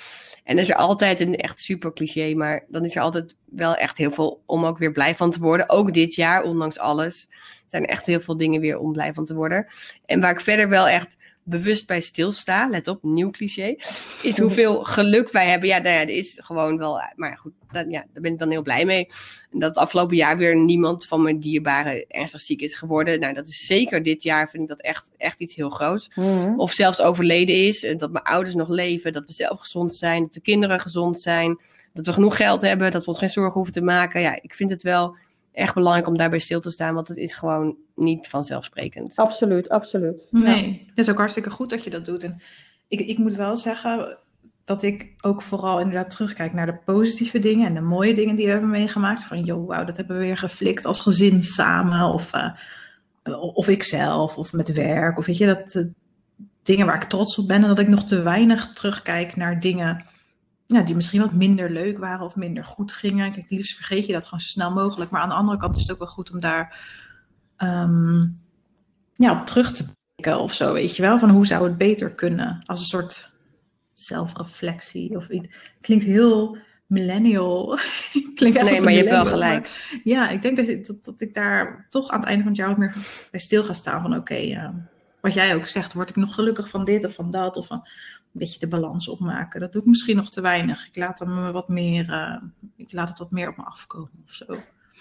En 0.44 0.58
is 0.58 0.68
er 0.68 0.74
altijd 0.76 1.20
een 1.20 1.36
echt 1.36 1.60
super 1.60 1.92
cliché, 1.92 2.34
maar 2.34 2.64
dan 2.68 2.84
is 2.84 2.96
er 2.96 3.02
altijd 3.02 3.36
wel 3.44 3.74
echt 3.74 3.98
heel 3.98 4.10
veel 4.10 4.42
om 4.46 4.64
ook 4.64 4.78
weer 4.78 4.92
blij 4.92 5.14
van 5.14 5.30
te 5.30 5.38
worden. 5.38 5.68
Ook 5.68 5.92
dit 5.94 6.14
jaar, 6.14 6.42
ondanks 6.42 6.78
alles, 6.78 7.28
zijn 7.72 7.86
er 7.86 7.90
echt 7.90 8.06
heel 8.06 8.20
veel 8.20 8.36
dingen 8.36 8.60
weer 8.60 8.78
om 8.78 8.92
blij 8.92 9.12
van 9.12 9.24
te 9.24 9.34
worden. 9.34 9.66
En 10.06 10.20
waar 10.20 10.30
ik 10.30 10.40
verder 10.40 10.68
wel 10.68 10.88
echt 10.88 11.16
bewust 11.44 11.86
bij 11.86 12.00
stilsta, 12.00 12.68
let 12.68 12.88
op, 12.88 13.02
nieuw 13.02 13.30
cliché, 13.30 13.74
is 14.22 14.38
hoeveel 14.38 14.84
geluk 14.96 15.30
wij 15.30 15.48
hebben. 15.48 15.68
Ja, 15.68 15.78
nou 15.78 15.94
ja, 15.94 16.00
dat 16.00 16.14
is 16.14 16.34
gewoon 16.36 16.78
wel, 16.78 17.00
maar 17.16 17.30
ja, 17.30 17.34
goed, 17.36 17.52
dat, 17.70 17.86
ja, 17.88 18.04
daar 18.12 18.22
ben 18.22 18.32
ik 18.32 18.38
dan 18.38 18.50
heel 18.50 18.62
blij 18.62 18.84
mee. 18.84 19.08
En 19.50 19.58
dat 19.58 19.68
het 19.68 19.78
afgelopen 19.78 20.16
jaar 20.16 20.36
weer 20.36 20.56
niemand 20.56 21.06
van 21.06 21.22
mijn 21.22 21.38
dierbaren 21.38 22.04
ernstig 22.08 22.40
ziek 22.40 22.60
is 22.60 22.74
geworden. 22.74 23.20
Nou, 23.20 23.34
dat 23.34 23.46
is 23.46 23.66
zeker 23.66 24.02
dit 24.02 24.22
jaar, 24.22 24.50
vind 24.50 24.62
ik 24.62 24.68
dat 24.68 24.80
echt, 24.80 25.10
echt 25.16 25.40
iets 25.40 25.54
heel 25.54 25.70
groots. 25.70 26.10
Mhm. 26.14 26.54
Of 26.56 26.72
zelfs 26.72 27.00
overleden 27.00 27.66
is, 27.66 27.84
en 27.84 27.98
dat 27.98 28.12
mijn 28.12 28.24
ouders 28.24 28.54
nog 28.54 28.68
leven, 28.68 29.12
dat 29.12 29.26
we 29.26 29.32
zelf 29.32 29.58
gezond 29.58 29.94
zijn, 29.94 30.22
dat 30.22 30.34
de 30.34 30.40
kinderen 30.40 30.80
gezond 30.80 31.20
zijn, 31.20 31.60
dat 31.92 32.06
we 32.06 32.12
genoeg 32.12 32.36
geld 32.36 32.62
hebben, 32.62 32.90
dat 32.90 33.04
we 33.04 33.08
ons 33.08 33.18
geen 33.18 33.30
zorgen 33.30 33.52
hoeven 33.52 33.72
te 33.72 33.82
maken. 33.82 34.20
Ja, 34.20 34.38
ik 34.42 34.54
vind 34.54 34.70
het 34.70 34.82
wel 34.82 35.16
echt 35.52 35.74
belangrijk 35.74 36.08
om 36.08 36.16
daarbij 36.16 36.38
stil 36.38 36.60
te 36.60 36.70
staan, 36.70 36.94
want 36.94 37.08
het 37.08 37.16
is 37.16 37.34
gewoon 37.34 37.76
niet 37.94 38.28
vanzelfsprekend. 38.28 39.16
Absoluut, 39.16 39.68
absoluut. 39.68 40.26
Nee, 40.30 40.84
het 40.88 40.98
is 40.98 41.10
ook 41.10 41.18
hartstikke 41.18 41.50
goed 41.50 41.70
dat 41.70 41.84
je 41.84 41.90
dat 41.90 42.04
doet. 42.04 42.22
En 42.22 42.40
ik, 42.88 43.00
ik 43.00 43.18
moet 43.18 43.34
wel 43.34 43.56
zeggen 43.56 44.18
dat 44.64 44.82
ik 44.82 45.14
ook 45.20 45.42
vooral 45.42 45.80
inderdaad 45.80 46.10
terugkijk 46.10 46.52
naar 46.52 46.66
de 46.66 46.78
positieve 46.84 47.38
dingen 47.38 47.66
en 47.66 47.74
de 47.74 47.80
mooie 47.80 48.14
dingen 48.14 48.36
die 48.36 48.44
we 48.44 48.52
hebben 48.52 48.70
meegemaakt. 48.70 49.24
Van, 49.24 49.42
joh, 49.42 49.66
wauw, 49.66 49.84
dat 49.84 49.96
hebben 49.96 50.18
we 50.18 50.22
weer 50.22 50.38
geflikt 50.38 50.84
als 50.84 51.00
gezin 51.00 51.42
samen. 51.42 52.12
Of, 52.12 52.32
eh, 52.32 52.52
of 53.54 53.68
ik 53.68 53.82
zelf, 53.82 54.36
of 54.38 54.52
met 54.52 54.72
werk. 54.72 55.18
Of 55.18 55.26
weet 55.26 55.38
je, 55.38 55.46
dat 55.46 55.74
eh, 55.74 55.84
dingen 56.62 56.86
waar 56.86 57.02
ik 57.02 57.08
trots 57.08 57.38
op 57.38 57.48
ben. 57.48 57.62
En 57.62 57.68
dat 57.68 57.78
ik 57.78 57.88
nog 57.88 58.04
te 58.04 58.22
weinig 58.22 58.72
terugkijk 58.72 59.36
naar 59.36 59.60
dingen 59.60 60.04
ja, 60.72 60.82
die 60.82 60.94
misschien 60.94 61.20
wat 61.20 61.32
minder 61.32 61.70
leuk 61.70 61.98
waren 61.98 62.24
of 62.26 62.36
minder 62.36 62.64
goed 62.64 62.92
gingen. 62.92 63.32
Kijk, 63.32 63.50
liefst 63.50 63.74
vergeet 63.76 64.06
je 64.06 64.12
dat 64.12 64.24
gewoon 64.24 64.40
zo 64.40 64.48
snel 64.48 64.70
mogelijk. 64.72 65.10
Maar 65.10 65.20
aan 65.20 65.28
de 65.28 65.34
andere 65.34 65.58
kant 65.58 65.74
is 65.76 65.82
het 65.82 65.90
ook 65.92 65.98
wel 65.98 66.06
goed 66.08 66.30
om 66.30 66.40
daar 66.40 66.78
ehm, 67.56 68.20
ja, 69.14 69.40
op 69.40 69.46
terug 69.46 69.72
te 69.72 69.84
blikken 70.14 70.42
of 70.42 70.52
zo, 70.54 70.72
weet 70.72 70.96
je 70.96 71.02
wel. 71.02 71.18
Van 71.18 71.30
hoe 71.30 71.46
zou 71.46 71.64
het 71.64 71.78
beter 71.78 72.14
kunnen? 72.14 72.58
Als 72.64 72.80
een 72.80 72.86
soort 72.86 73.30
zelfreflectie 73.92 75.16
of 75.16 75.28
iets. 75.28 75.48
Klinkt 75.80 76.04
heel 76.04 76.56
millennial. 76.86 77.78
Klinkt 78.34 78.56
echt 78.58 78.70
Nee, 78.70 78.80
maar 78.80 78.92
je 78.92 78.98
hebt 78.98 79.10
wel 79.10 79.26
gelijk. 79.26 79.60
maar 79.62 80.00
Ja, 80.04 80.28
ik 80.28 80.42
denk 80.42 80.56
dat, 80.56 80.68
ik- 80.68 80.86
dat, 80.86 81.04
dat 81.04 81.20
ik 81.20 81.34
daar 81.34 81.86
toch 81.90 82.10
aan 82.10 82.18
het 82.18 82.28
einde 82.28 82.42
van 82.42 82.52
het 82.52 82.60
jaar 82.60 82.68
wat 82.68 82.78
meer 82.78 82.94
bij 83.30 83.40
stil 83.40 83.64
ga 83.64 83.72
staan. 83.72 84.02
Van 84.02 84.16
oké, 84.16 84.34
ehm, 84.34 84.74
wat 85.22 85.34
jij 85.34 85.54
ook 85.54 85.66
zegt, 85.66 85.92
word 85.92 86.08
ik 86.08 86.16
nog 86.16 86.34
gelukkig 86.34 86.68
van 86.68 86.84
dit 86.84 87.04
of 87.04 87.14
van 87.14 87.30
dat? 87.30 87.56
Of 87.56 87.66
van 87.66 87.78
een 87.78 88.40
beetje 88.40 88.58
de 88.58 88.68
balans 88.68 89.08
opmaken. 89.08 89.60
Dat 89.60 89.72
doe 89.72 89.82
ik 89.82 89.88
misschien 89.88 90.16
nog 90.16 90.30
te 90.30 90.40
weinig. 90.40 90.86
Ik 90.86 90.96
laat, 90.96 91.18
hem 91.18 91.52
wat 91.52 91.68
meer, 91.68 92.10
eh, 92.10 92.42
ik 92.76 92.92
laat 92.92 93.08
het 93.08 93.18
wat 93.18 93.30
meer 93.30 93.48
op 93.48 93.56
me 93.56 93.62
afkomen 93.62 94.22
of 94.24 94.32
zo. 94.32 94.44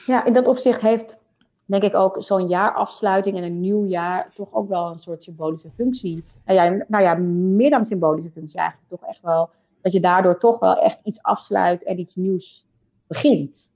Ja, 0.05 0.25
in 0.25 0.33
dat 0.33 0.47
opzicht 0.47 0.81
heeft, 0.81 1.17
denk 1.65 1.83
ik 1.83 1.95
ook, 1.95 2.23
zo'n 2.23 2.47
jaarafsluiting 2.47 3.37
en 3.37 3.43
een 3.43 3.59
nieuw 3.59 3.85
jaar 3.85 4.31
toch 4.33 4.53
ook 4.53 4.69
wel 4.69 4.91
een 4.91 4.99
soort 4.99 5.23
symbolische 5.23 5.71
functie. 5.75 6.23
Nou 6.45 6.59
ja, 6.59 6.85
nou 6.87 7.03
ja, 7.03 7.13
meer 7.55 7.69
dan 7.69 7.85
symbolische 7.85 8.31
functie 8.31 8.59
eigenlijk. 8.59 8.89
Toch 8.89 9.09
echt 9.09 9.21
wel, 9.21 9.49
dat 9.81 9.91
je 9.91 9.99
daardoor 9.99 10.39
toch 10.39 10.59
wel 10.59 10.77
echt 10.77 10.99
iets 11.03 11.21
afsluit 11.21 11.83
en 11.83 11.99
iets 11.99 12.15
nieuws 12.15 12.65
begint. 13.07 13.70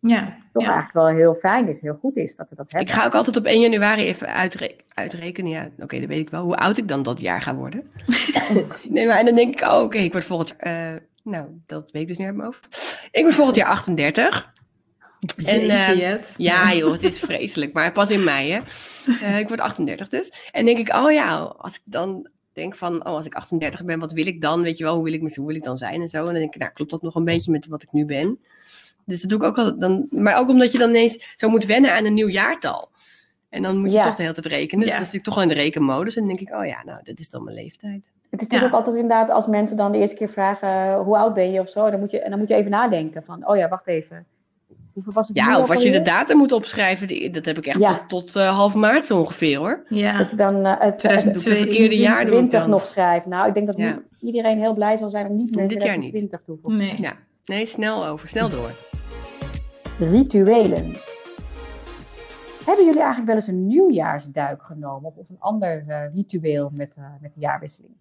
Ja, 0.00 0.36
Toch 0.52 0.62
ja. 0.62 0.68
eigenlijk 0.72 0.92
wel 0.92 1.06
heel 1.16 1.34
fijn 1.34 1.68
is, 1.68 1.80
heel 1.80 1.94
goed 1.94 2.16
is 2.16 2.36
dat 2.36 2.50
we 2.50 2.56
dat 2.56 2.72
hebben. 2.72 2.88
Ik 2.88 2.94
ga 3.00 3.06
ook 3.06 3.14
altijd 3.14 3.36
op 3.36 3.44
1 3.44 3.60
januari 3.60 4.02
even 4.02 4.26
uitre- 4.28 4.76
uitrekenen. 4.94 5.50
Ja, 5.50 5.68
oké, 5.78 5.98
dan 5.98 6.08
weet 6.08 6.18
ik 6.18 6.30
wel 6.30 6.42
hoe 6.44 6.56
oud 6.56 6.76
ik 6.76 6.88
dan 6.88 7.02
dat 7.02 7.20
jaar 7.20 7.42
ga 7.42 7.54
worden. 7.54 7.90
nee, 8.88 9.06
maar 9.06 9.18
en 9.18 9.24
dan 9.24 9.34
denk 9.34 9.60
ik, 9.60 9.66
oh, 9.68 9.82
oké, 9.82 9.98
ik 9.98 10.12
word 10.12 10.24
volgend 10.24 10.54
jaar. 10.60 10.94
eh, 10.94 11.00
nou, 11.22 11.46
dat 11.66 11.90
weet 11.92 12.02
ik 12.02 12.08
dus 12.08 12.16
niet 12.18 12.26
uit 12.26 12.36
mijn 12.36 12.46
hoofd. 12.48 12.98
Ik 13.10 13.22
word 13.22 13.34
volgend 13.34 13.56
jaar 13.56 13.68
38. 13.68 14.52
En, 15.46 15.60
eh, 15.70 15.96
Jet. 15.98 16.34
Ja, 16.36 16.74
joh, 16.74 16.92
het 16.92 17.02
is 17.02 17.18
vreselijk. 17.18 17.72
Maar 17.72 17.92
pas 17.92 18.10
in 18.10 18.24
mei, 18.24 18.50
hè. 18.52 18.60
Eh, 19.22 19.38
ik 19.38 19.48
word 19.48 19.60
38 19.60 20.08
dus. 20.08 20.32
En 20.52 20.64
denk 20.64 20.78
ik, 20.78 20.94
oh 20.94 21.12
ja, 21.12 21.38
als 21.38 21.74
ik 21.74 21.82
dan 21.84 22.28
denk 22.52 22.74
van, 22.76 22.94
oh, 23.06 23.14
als 23.14 23.26
ik 23.26 23.34
38 23.34 23.84
ben, 23.84 23.98
wat 23.98 24.12
wil 24.12 24.26
ik 24.26 24.40
dan? 24.40 24.62
Weet 24.62 24.78
je 24.78 24.84
wel, 24.84 24.94
hoe 24.94 25.04
wil 25.04 25.12
ik, 25.12 25.34
hoe 25.34 25.46
wil 25.46 25.56
ik 25.56 25.64
dan 25.64 25.76
zijn 25.78 26.00
en 26.00 26.08
zo. 26.08 26.18
En 26.18 26.24
dan 26.24 26.34
denk 26.34 26.54
ik, 26.54 26.60
nou, 26.60 26.72
klopt 26.72 26.90
dat 26.90 27.02
nog 27.02 27.14
een 27.14 27.24
beetje 27.24 27.50
met 27.50 27.66
wat 27.66 27.82
ik 27.82 27.92
nu 27.92 28.04
ben? 28.04 28.38
Dus 29.10 29.20
dat 29.20 29.30
doe 29.30 29.38
ik 29.38 29.44
ook 29.44 29.58
altijd 29.58 29.80
dan. 29.80 30.06
Maar 30.10 30.38
ook 30.38 30.48
omdat 30.48 30.72
je 30.72 30.78
dan 30.78 30.88
ineens 30.88 31.34
zo 31.36 31.48
moet 31.48 31.64
wennen 31.66 31.94
aan 31.94 32.04
een 32.04 32.14
nieuw 32.14 32.28
jaartal. 32.28 32.88
En 33.48 33.62
dan 33.62 33.78
moet 33.78 33.90
je 33.90 33.96
Ja. 33.96 34.02
toch 34.04 34.16
de 34.16 34.22
hele 34.22 34.34
tijd 34.34 34.46
rekenen. 34.46 34.80
Dus 34.84 34.92
Ja. 34.92 34.96
dan 34.96 35.06
zit 35.06 35.14
ik 35.14 35.22
toch 35.22 35.36
al 35.36 35.42
in 35.42 35.48
de 35.48 35.54
rekenmodus. 35.54 36.14
En 36.16 36.26
dan 36.26 36.34
denk 36.36 36.48
ik, 36.48 36.54
oh 36.56 36.66
ja, 36.66 36.82
nou, 36.84 36.98
dit 37.02 37.18
is 37.20 37.30
dan 37.30 37.44
mijn 37.44 37.56
leeftijd. 37.56 37.92
Het 38.30 38.40
is 38.40 38.46
natuurlijk 38.46 38.60
Ja. 38.60 38.66
ook 38.66 38.84
altijd 38.86 38.96
inderdaad, 39.02 39.30
als 39.30 39.46
mensen 39.46 39.76
dan 39.76 39.92
de 39.92 39.98
eerste 39.98 40.16
keer 40.16 40.28
vragen, 40.30 40.68
eh, 40.68 41.00
hoe 41.00 41.16
oud 41.16 41.34
ben 41.34 41.52
je 41.52 41.60
of 41.60 41.68
zo, 41.68 41.90
dan 41.90 42.00
moet 42.00 42.10
je, 42.10 42.20
en 42.20 42.30
dan 42.30 42.38
moet 42.38 42.48
je 42.48 42.54
even 42.54 42.70
nadenken 42.70 43.22
van, 43.24 43.48
oh 43.48 43.56
ja, 43.56 43.68
wacht 43.68 43.86
even. 43.86 44.26
Hoeveel 44.92 45.12
was 45.12 45.28
het 45.28 45.36
Ja, 45.36 45.58
of 45.60 45.70
als 45.70 45.82
je 45.82 45.90
de 45.90 46.02
datum 46.02 46.36
moet 46.36 46.52
opschrijven, 46.52 47.06
die- 47.08 47.30
dat 47.30 47.44
heb 47.44 47.56
ik 47.56 47.66
echt 47.66 47.78
Ja. 47.78 48.04
tot, 48.08 48.26
tot 48.26 48.36
eh, 48.36 48.56
half 48.56 48.74
maart 48.74 49.04
zo 49.04 49.18
ongeveer 49.18 49.58
hoor. 49.58 49.84
Ja, 49.88 50.18
Dat 50.18 50.30
je 50.30 50.36
dan 50.36 50.66
eh, 50.66 50.80
het, 50.80 50.98
2002 50.98 51.52
het 51.58 51.62
verkeerde 51.68 51.96
jaar 51.98 52.14
doe 52.16 52.24
ik 52.24 52.30
20 52.30 52.60
dan. 52.60 52.70
nog 52.70 52.84
schrijft. 52.86 53.26
Nou, 53.26 53.48
ik 53.48 53.54
denk 53.54 53.66
dat 53.66 53.76
iedereen 54.20 54.58
heel 54.58 54.74
blij 54.74 54.96
zal 54.96 55.10
zijn 55.10 55.26
om 55.26 55.36
niet 55.36 55.54
meer 55.54 55.68
Dit 55.68 55.82
jaar 55.82 55.98
niet. 55.98 56.10
2020 56.12 56.40
toe. 56.62 56.74
nee. 56.74 56.94
Ja, 57.02 57.16
nee, 57.44 57.66
snel 57.66 58.06
over, 58.06 58.28
snel 58.28 58.48
door. 58.48 58.70
Rituelen. 60.00 60.92
Hebben 62.64 62.84
jullie 62.84 63.00
eigenlijk 63.00 63.26
wel 63.26 63.34
eens 63.34 63.46
een 63.46 63.66
nieuwjaarsduik 63.66 64.62
genomen 64.62 65.12
of, 65.16 65.28
een 65.28 65.36
ander 65.38 65.84
eh, 65.88 66.14
ritueel 66.14 66.70
met, 66.72 66.96
eh, 66.96 67.04
met 67.20 67.34
de 67.34 67.40
jaarwisseling? 67.40 67.92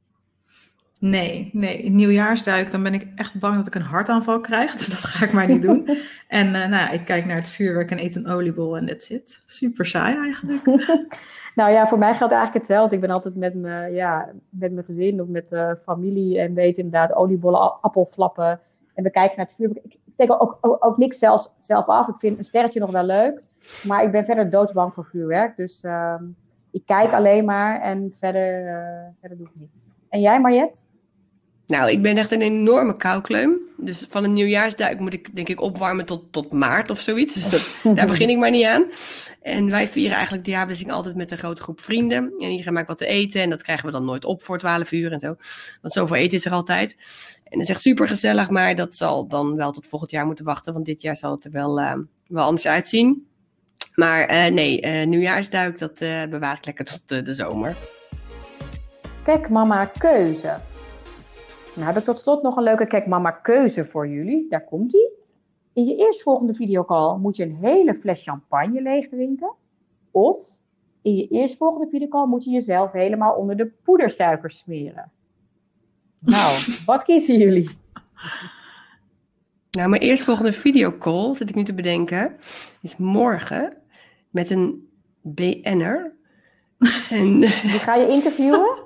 Nee, 0.99 1.49
nee, 1.53 1.85
een 1.85 1.95
nieuwjaarsduik, 1.95 2.71
dan 2.71 2.83
ben 2.83 2.93
ik 2.93 3.07
echt 3.15 3.39
bang 3.39 3.55
dat 3.55 3.67
ik 3.67 3.75
een 3.75 3.81
hartaanval 3.81 4.39
krijg. 4.39 4.73
Dus 4.77 4.87
dat 4.87 4.99
ga 4.99 5.25
ik 5.25 5.33
maar 5.33 5.47
niet 5.47 5.61
doen. 5.61 5.87
En 6.27 6.55
eh, 6.55 6.69
nou, 6.69 6.93
ik 6.93 7.05
kijk 7.05 7.25
naar 7.25 7.35
het 7.35 7.49
vuurwerk 7.49 7.91
en 7.91 7.99
eet 7.99 8.15
een 8.15 8.27
oliebol 8.27 8.77
en 8.77 8.85
that's 8.85 9.09
it. 9.09 9.41
Super 9.45 9.85
saai 9.85 10.17
eigenlijk. 10.17 10.61
Nou 11.55 11.71
ja, 11.71 11.87
voor 11.87 11.97
mij 11.97 12.13
geldt 12.13 12.33
eigenlijk 12.33 12.65
hetzelfde. 12.65 12.95
Ik 12.95 13.01
ben 13.01 13.09
altijd 13.09 13.35
met, 13.35 13.53
me, 13.53 13.89
ja, 13.91 14.29
met 14.49 14.71
mijn 14.71 14.85
gezin 14.85 15.21
of 15.21 15.27
met 15.27 15.51
eh, 15.51 15.71
familie 15.81 16.39
en 16.39 16.53
weet 16.53 16.77
inderdaad 16.77 17.13
oliebollen, 17.13 17.81
appelflappen. 17.81 18.59
En 18.99 19.05
we 19.05 19.11
kijken 19.11 19.37
naar 19.37 19.45
het 19.45 19.55
vuurwerk. 19.55 19.85
Ik, 19.85 19.97
steek 20.11 20.31
ook, 20.31 20.57
ook, 20.61 20.97
niks 20.97 21.19
zelfs, 21.19 21.49
zelf 21.57 21.87
af. 21.87 22.07
Ik 22.07 22.15
vind 22.17 22.37
een 22.37 22.43
sterretje 22.43 22.79
nog 22.79 22.91
wel 22.91 23.03
leuk. 23.03 23.41
Maar 23.87 24.03
ik 24.03 24.11
ben 24.11 24.25
verder 24.25 24.49
doodsbang 24.49 24.93
voor 24.93 25.05
vuurwerk. 25.05 25.57
Dus 25.57 25.83
ehm, 25.83 26.23
ik 26.71 26.81
kijk 26.85 27.13
alleen 27.13 27.45
maar 27.45 27.81
en 27.81 28.13
verder, 28.19 28.67
eh, 28.67 29.07
verder 29.19 29.37
doe 29.37 29.47
ik 29.47 29.59
niks. 29.59 29.95
En 30.09 30.21
jij, 30.21 30.41
Mariette? 30.41 30.83
Nou, 31.65 31.91
ik 31.91 32.01
ben 32.01 32.17
echt 32.17 32.31
een 32.31 32.41
enorme 32.41 32.95
koukleum. 32.95 33.59
Dus 33.81 34.05
van 34.09 34.23
een 34.23 34.33
nieuwjaarsduik 34.33 34.99
moet 34.99 35.13
ik 35.13 35.35
denk 35.35 35.47
ik 35.47 35.61
opwarmen 35.61 36.05
tot, 36.05 36.31
tot 36.31 36.51
maart 36.53 36.89
of 36.89 36.99
zoiets. 36.99 37.33
Dus 37.33 37.49
dat, 37.49 37.75
daar 37.95 38.07
begin 38.07 38.29
ik 38.29 38.37
maar 38.37 38.51
niet 38.51 38.65
aan. 38.65 38.85
En 39.41 39.69
wij 39.69 39.87
vieren 39.87 40.15
eigenlijk 40.15 40.45
de 40.45 40.51
jaarwisseling 40.51 40.95
altijd 40.95 41.15
met 41.15 41.31
een 41.31 41.37
grote 41.37 41.61
groep 41.61 41.81
vrienden. 41.81 42.33
En 42.39 42.49
iedereen 42.49 42.73
maakt 42.73 42.87
wat 42.87 42.97
te 42.97 43.05
eten. 43.05 43.41
En 43.41 43.49
dat 43.49 43.63
krijgen 43.63 43.85
we 43.85 43.91
dan 43.91 44.05
nooit 44.05 44.25
op 44.25 44.43
voor 44.43 44.57
12 44.57 44.91
uur 44.91 45.11
en 45.11 45.19
zo. 45.19 45.35
Want 45.81 45.93
zoveel 45.93 46.15
eten 46.15 46.37
is 46.37 46.45
er 46.45 46.51
altijd. 46.51 46.95
En 47.43 47.57
dat 47.57 47.61
is 47.61 47.69
echt 47.69 47.81
super 47.81 48.07
gezellig. 48.07 48.49
Maar 48.49 48.75
dat 48.75 48.95
zal 48.95 49.27
dan 49.27 49.55
wel 49.55 49.71
tot 49.71 49.87
volgend 49.87 50.11
jaar 50.11 50.25
moeten 50.25 50.45
wachten. 50.45 50.73
Want 50.73 50.85
dit 50.85 51.01
jaar 51.01 51.17
zal 51.17 51.31
het 51.31 51.45
er 51.45 51.51
wel, 51.51 51.79
eh, 51.79 51.93
wel 52.27 52.45
anders 52.45 52.67
uitzien. 52.67 53.27
Maar 53.99 54.25
eh, 54.25 54.51
nee, 54.51 54.81
eh, 54.81 55.07
nieuwjaarsduik, 55.07 55.77
dat 55.77 56.01
eh, 56.01 56.23
bewaar 56.29 56.57
ik 56.57 56.65
lekker 56.65 56.85
tot 56.85 57.25
de 57.25 57.33
zomer. 57.33 57.75
Kijk, 59.23 59.49
mama, 59.49 59.85
keuze. 59.85 60.57
Nou, 61.79 61.91
heb 61.91 61.97
ik 61.97 62.03
tot 62.03 62.19
slot 62.19 62.41
nog 62.41 62.57
een 62.57 62.63
leuke 62.63 62.85
Kijk, 62.85 63.07
mama, 63.07 63.31
keuze 63.31 63.85
voor 63.85 64.07
jullie. 64.07 64.45
Daar 64.49 64.65
komt 64.65 64.93
ie. 64.93 65.09
In 65.73 65.85
je 65.85 65.95
eerstvolgende 65.95 66.53
videocall 66.53 67.17
moet 67.17 67.35
je 67.35 67.43
een 67.43 67.55
hele 67.55 67.95
fles 67.95 68.23
champagne 68.23 68.81
leeg 68.81 69.09
drinken. 69.09 69.51
Of 70.11 70.43
in 71.01 71.15
je 71.15 71.27
eerstvolgende 71.27 71.87
videocall 71.89 72.25
moet 72.27 72.43
je 72.43 72.49
jezelf 72.49 72.91
helemaal 72.91 73.33
onder 73.33 73.57
de 73.57 73.71
poedersuiker 73.83 74.51
smeren. 74.51 75.11
Nou, 76.21 76.57
wat 76.85 77.03
kiezen 77.03 77.37
jullie? 77.37 77.69
Nou, 79.71 79.89
mijn 79.89 80.01
eerstvolgende 80.01 80.53
videocall, 80.53 81.35
zit 81.35 81.49
ik 81.49 81.55
nu 81.55 81.63
te 81.63 81.73
bedenken, 81.73 82.35
is 82.81 82.97
morgen 82.97 83.77
met 84.29 84.49
een 84.49 84.89
BN'er. 85.21 86.17
En 87.09 87.39
Die 87.39 87.49
ga 87.79 87.95
je 87.95 88.07
interviewen? 88.07 88.78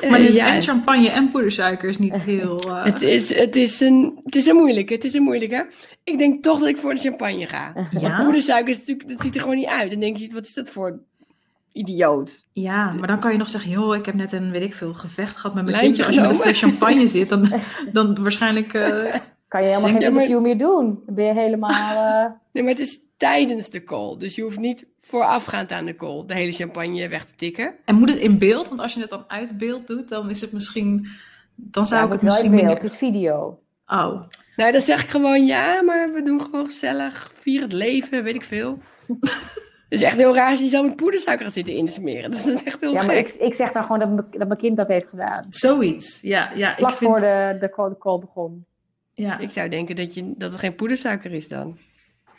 Eh, 0.00 0.10
Maar 0.10 0.18
dus 0.18 0.34
ja, 0.34 0.54
en 0.54 0.62
champagne 0.62 1.08
en 1.10 1.30
poedersuiker 1.30 1.88
is 1.88 1.98
niet 1.98 2.16
heel... 2.16 2.60
eh, 2.60 2.84
het 2.84 3.02
is, 3.02 3.34
het, 3.34 3.56
is 3.56 3.80
een, 3.80 4.20
het 4.24 4.36
is 4.36 4.46
een 4.46 4.56
moeilijke, 4.56 4.92
het 4.94 5.04
is 5.04 5.14
een 5.14 5.22
moeilijke. 5.22 5.66
Ik 6.04 6.18
denk 6.18 6.42
toch 6.42 6.58
dat 6.58 6.68
ik 6.68 6.76
voor 6.76 6.94
de 6.94 7.00
champagne 7.00 7.46
ga. 7.46 7.72
Ja? 8.00 8.22
Poedersuiker 8.24 8.68
is 8.72 8.78
natuurlijk, 8.78 9.08
dat 9.08 9.20
ziet 9.20 9.34
er 9.34 9.40
gewoon 9.40 9.56
niet 9.56 9.66
uit. 9.66 9.90
Dan 9.90 10.00
denk 10.00 10.16
je, 10.16 10.32
wat 10.32 10.46
is 10.46 10.54
dat 10.54 10.68
voor 10.70 11.00
idioot? 11.72 12.46
Ja, 12.52 12.92
maar 12.92 13.06
dan 13.08 13.18
kan 13.20 13.32
je 13.32 13.38
nog 13.38 13.48
zeggen, 13.48 13.70
joh, 13.70 13.96
ik 13.96 14.06
heb 14.06 14.14
net 14.14 14.32
een, 14.32 14.50
weet 14.50 14.62
ik 14.62 14.74
veel, 14.74 14.94
gevecht 14.94 15.36
gehad 15.36 15.54
met 15.54 15.64
mijn 15.64 15.76
Lijntje 15.76 16.02
kindje. 16.02 16.04
Als 16.06 16.14
je 16.14 16.20
met 16.20 16.30
een 16.30 16.54
fles 16.54 16.70
champagne 16.70 17.06
zit, 17.06 17.28
dan, 17.28 17.48
dan 17.92 18.22
waarschijnlijk... 18.22 18.72
eh, 18.74 19.14
kan 19.48 19.60
je 19.62 19.66
helemaal 19.68 19.88
geen 19.90 19.98
maar- 19.98 20.02
interview 20.08 20.40
meer 20.40 20.58
doen. 20.58 21.02
Dan 21.06 21.14
ben 21.14 21.24
je 21.24 21.32
helemaal... 21.32 21.70
eh, 22.24 22.30
Nee, 22.52 22.62
maar 22.64 22.72
het 22.72 22.82
is 22.82 22.98
tijdens 23.16 23.70
de 23.70 23.82
call. 23.82 24.16
Dus 24.18 24.34
je 24.34 24.42
hoeft 24.42 24.58
niet 24.58 24.86
voorafgaand 25.00 25.72
aan 25.72 25.84
de 25.84 25.96
call 25.96 26.24
de 26.26 26.34
hele 26.34 26.52
champagne 26.52 27.08
weg 27.08 27.24
te 27.24 27.34
tikken. 27.34 27.74
En 27.84 27.94
moet 27.94 28.08
het 28.10 28.18
in 28.18 28.38
beeld? 28.38 28.68
Want 28.68 28.80
als 28.80 28.94
je 28.94 29.00
het 29.00 29.10
dan 29.10 29.24
uit 29.28 29.58
beeld 29.58 29.86
doet, 29.86 30.08
dan 30.08 30.30
is 30.30 30.40
het 30.40 30.52
misschien... 30.52 31.06
Dan 31.54 31.86
zou 31.86 32.00
ja, 32.00 32.06
ik 32.06 32.12
het 32.12 32.22
moet 32.22 32.32
wel 32.32 32.44
in 32.44 32.50
misschien 32.50 32.66
beeld. 32.66 32.80
minder... 32.80 32.82
Het 32.82 32.92
is 32.92 32.98
video. 32.98 33.60
Oh, 33.86 34.22
Nou, 34.56 34.72
dan 34.72 34.80
zeg 34.80 35.02
ik 35.02 35.08
gewoon 35.08 35.46
ja, 35.46 35.82
maar 35.82 36.12
we 36.12 36.22
doen 36.22 36.40
gewoon 36.40 36.64
gezellig. 36.64 37.32
Vier 37.40 37.60
het 37.62 37.72
leven, 37.72 38.22
weet 38.24 38.34
ik 38.34 38.44
veel. 38.44 38.78
Het 39.88 39.98
is 39.98 40.02
echt 40.02 40.16
heel 40.16 40.34
raar 40.34 40.50
als 40.50 40.60
je 40.60 40.68
zo 40.68 40.82
met 40.82 40.96
poedersuiker 40.96 41.44
gaat 41.44 41.54
zitten 41.54 41.74
insmeren. 41.74 42.30
Dat 42.30 42.46
is 42.46 42.62
echt 42.62 42.80
heel 42.80 42.92
Ja, 42.92 43.02
maar 43.02 43.16
ik, 43.16 43.28
ik 43.28 43.54
zeg 43.54 43.72
dan 43.72 43.82
gewoon 43.82 43.98
dat, 43.98 44.08
mijn- 44.08 44.26
dat 44.30 44.46
mijn 44.48 44.60
kind 44.60 44.76
dat 44.76 44.88
heeft 44.88 45.08
gedaan. 45.08 45.46
zoiets. 45.48 46.18
Ja, 46.20 46.50
ja 46.54 46.70
ik 46.72 46.78
Vlak 46.78 46.94
vind... 46.96 47.10
voor 47.10 47.20
de, 47.20 47.56
de, 47.60 47.70
call, 47.70 47.88
de 47.88 47.98
call 47.98 48.18
begon. 48.18 48.64
Ja. 49.12 49.38
Ik 49.38 49.50
zou 49.50 49.68
denken 49.68 49.96
dat, 49.96 50.14
je, 50.14 50.32
dat 50.36 50.50
het 50.50 50.60
geen 50.60 50.74
poedersuiker 50.74 51.32
is 51.32 51.48
dan. 51.48 51.78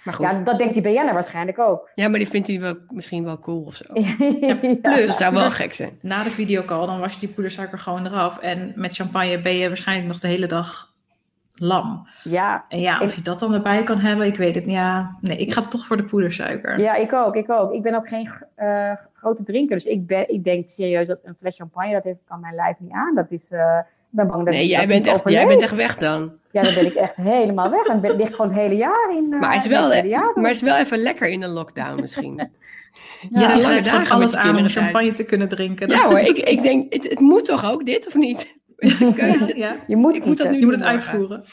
Maar 0.08 0.15
goed. 0.15 0.26
Ja, 0.26 0.32
Ja, 0.32 0.39
dat 0.43 0.58
denkt 0.58 0.74
die 0.74 0.82
BN'er 0.84 1.13
waarschijnlijk 1.13 1.60
ook. 1.60 1.89
maar 1.96 2.12
die 2.12 2.28
vindt 2.28 2.48
hij 2.48 2.60
wel, 2.60 2.76
misschien 2.88 3.24
wel 3.24 3.39
cool 3.39 3.63
of 3.63 3.76
zo. 3.76 3.86
Ja. 4.48 4.56
Plus, 4.82 5.08
Dat 5.08 5.17
zou 5.17 5.34
wel 5.34 5.52
gek 5.52 5.74
zijn. 5.74 5.98
na 6.02 6.24
de 6.24 6.30
videocall, 6.30 6.86
dan 6.86 7.00
was 7.00 7.13
je 7.13 7.20
die 7.20 7.30
poedersuiker 7.30 7.80
gewoon 7.80 8.06
eraf. 8.06 8.39
En 8.39 8.72
met 8.76 8.96
champagne 8.96 9.41
ben 9.41 9.54
je 9.54 9.67
waarschijnlijk 9.67 10.08
nog 10.08 10.20
de 10.20 10.28
hele 10.28 10.48
dag 10.48 10.93
lam. 11.54 12.08
Ja, 12.24 12.65
En 12.70 12.80
ja, 12.80 13.00
of 13.02 13.15
je 13.15 13.22
dat 13.22 13.39
dan 13.39 13.54
erbij 13.54 13.84
kan 13.84 14.00
hebben, 14.00 14.26
ik 14.28 14.36
weet 14.36 14.56
het 14.56 14.65
niet. 14.65 14.76
Ja, 14.76 15.17
nee, 15.22 15.38
ik 15.38 15.54
ga 15.54 15.62
toch 15.62 15.86
voor 15.86 15.98
de 15.98 16.04
poedersuiker. 16.04 16.80
ja, 16.80 16.96
ik 16.96 17.13
ook, 17.13 17.36
ik 17.36 17.50
ook. 17.50 17.74
Ik 17.74 17.82
ben 17.82 17.96
ook 17.96 18.08
geen 18.08 18.30
eh, 18.56 18.91
grote 19.13 19.43
drinker, 19.43 19.76
dus 19.76 19.86
ik, 19.86 20.08
ben, 20.08 20.30
ik 20.30 20.43
denk 20.43 20.70
serieus 20.70 21.08
dat 21.08 21.20
een 21.24 21.36
fles 21.39 21.56
champagne, 21.56 21.93
dat 21.93 22.04
heeft, 22.04 22.20
kan 22.28 22.39
mijn 22.39 22.56
lijf 22.56 22.80
niet 22.80 22.91
aan. 22.91 23.15
Dat 23.15 23.32
is, 23.32 23.52
eh, 23.52 23.80
ik 24.12 24.17
ben 24.17 24.28
bang 24.28 24.43
dat 24.46 24.54
Nee, 24.54 24.63
ik 24.63 24.70
jij 24.70 24.80
dat 24.80 24.88
bent, 24.88 25.04
niet 25.06 25.13
echt, 25.13 25.30
jij 25.30 25.48
bent 25.48 25.62
echt 25.62 25.76
weg 25.76 25.98
dan. 25.98 26.32
Ja, 26.52 26.62
dan 26.62 26.74
ben 26.74 26.86
ik 26.86 26.93
echt 26.93 27.15
helemaal 27.15 27.70
weg. 27.70 27.86
En 27.86 28.02
ben, 28.02 28.15
ligt 28.15 28.36
gewoon 28.36 28.52
het 28.52 28.60
hele 28.60 28.76
jaar 28.76 29.10
in. 29.17 29.34
eh, 29.34 29.39
Maar 29.39 29.54
het 29.54 29.63
is 29.63 29.70
wel, 29.70 29.91
het 29.91 30.06
jaar 30.06 30.32
maar 30.36 30.46
het 30.46 30.56
is 30.56 30.62
wel 30.62 30.76
even 30.78 30.98
lekker 30.98 31.28
in 31.28 31.39
de 31.39 31.48
lockdown 31.48 32.02
misschien. 32.02 32.36
Ja, 33.30 33.39
Ja, 33.41 33.54
die 33.54 33.62
lange 33.62 33.82
dagen 33.82 34.15
alles 34.15 34.36
aan 34.36 34.58
om 34.58 34.70
champagne 34.70 35.12
te 35.12 35.24
kunnen 35.24 35.48
drinken. 35.48 35.89
Ja 35.89 36.08
hoor, 36.08 36.20
ik, 36.20 36.38
ik 36.38 36.62
denk, 36.70 36.93
het, 36.93 37.04
het 37.10 37.20
moet 37.20 37.46
toch 37.46 37.72
ook 37.72 37.86
dit 37.86 38.08
of 38.08 38.15
niet? 38.15 38.56
Een 38.78 39.13
keuze. 39.13 39.58
Ja, 39.58 39.76
Je 39.88 39.96
moet 39.96 40.15
Ik 40.15 40.26
moet 40.26 40.38
dat 40.38 40.50
nu 40.50 40.60
je 40.60 40.65
moet 40.65 40.74
het 40.74 40.84
uitvoeren. 40.84 41.43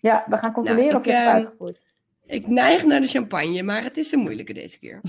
Ja, 0.00 0.24
we 0.28 0.36
gaan 0.36 0.52
controleren 0.52 0.86
Nou, 0.88 0.98
of 0.98 1.04
je 1.04 1.12
het 1.12 1.20
ehm, 1.26 1.34
uitgevoerd. 1.34 1.78
Ik 2.26 2.46
neig 2.46 2.84
naar 2.84 3.00
de 3.00 3.06
champagne, 3.06 3.62
maar 3.62 3.82
het 3.82 3.96
is 3.96 4.12
een 4.12 4.18
moeilijke 4.18 4.52
deze 4.52 4.78
keer. 4.78 5.00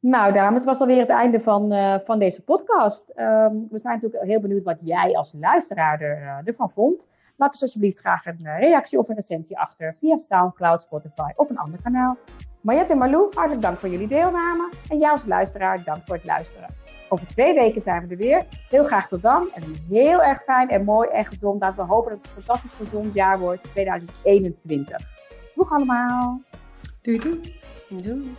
Nou, 0.00 0.32
dames, 0.32 0.54
het 0.54 0.64
was 0.64 0.80
alweer 0.80 1.00
het 1.00 1.08
einde 1.08 1.40
van, 1.40 1.72
eh, 1.72 1.94
van 2.04 2.18
deze 2.18 2.42
podcast. 2.42 3.08
Ehm, 3.08 3.54
we 3.70 3.78
zijn 3.78 3.94
natuurlijk 3.94 4.24
heel 4.24 4.40
benieuwd 4.40 4.64
wat 4.64 4.78
jij 4.80 5.16
als 5.16 5.34
luisteraar 5.40 6.00
er, 6.00 6.22
eh, 6.22 6.38
ervan 6.44 6.70
vond. 6.70 7.08
Laat 7.36 7.52
dus 7.52 7.62
alsjeblieft 7.62 7.98
graag 7.98 8.26
een 8.26 8.40
eh, 8.42 8.58
reactie 8.58 8.98
of 8.98 9.08
een 9.08 9.14
recensie 9.14 9.58
achter 9.58 9.96
via 10.00 10.16
SoundCloud, 10.16 10.82
Spotify 10.82 11.30
of 11.36 11.50
een 11.50 11.58
ander 11.58 11.80
kanaal. 11.82 12.16
Mariette 12.60 12.92
en 12.92 12.98
Marlou, 12.98 13.32
hartelijk 13.34 13.62
dank 13.62 13.78
voor 13.78 13.88
jullie 13.88 14.08
deelname. 14.08 14.70
En 14.88 14.98
jou 14.98 15.12
als 15.12 15.26
luisteraar, 15.26 15.84
dank 15.84 16.02
voor 16.04 16.16
het 16.16 16.24
luisteren. 16.24 16.68
Over 17.08 17.26
twee 17.26 17.54
weken 17.54 17.82
zijn 17.82 18.02
we 18.02 18.08
er 18.08 18.16
weer. 18.16 18.44
Heel 18.68 18.84
graag 18.84 19.08
tot 19.08 19.22
dan. 19.22 19.48
En 19.54 19.62
een 19.62 19.76
heel 19.88 20.22
erg 20.22 20.42
fijn 20.42 20.68
en 20.68 20.84
mooi 20.84 21.08
en 21.08 21.24
gezond. 21.24 21.60
Laten 21.60 21.86
we 21.86 21.92
hopen 21.92 22.10
dat 22.10 22.18
het 22.18 22.36
een 22.36 22.42
fantastisch 22.42 22.72
gezond 22.72 23.14
jaar 23.14 23.38
wordt, 23.38 23.62
2021. 23.62 24.98
Doeg 25.54 25.72
allemaal! 25.72 26.40
Doei 27.02 27.18
doei. 27.18 27.60
Doei. 27.88 28.36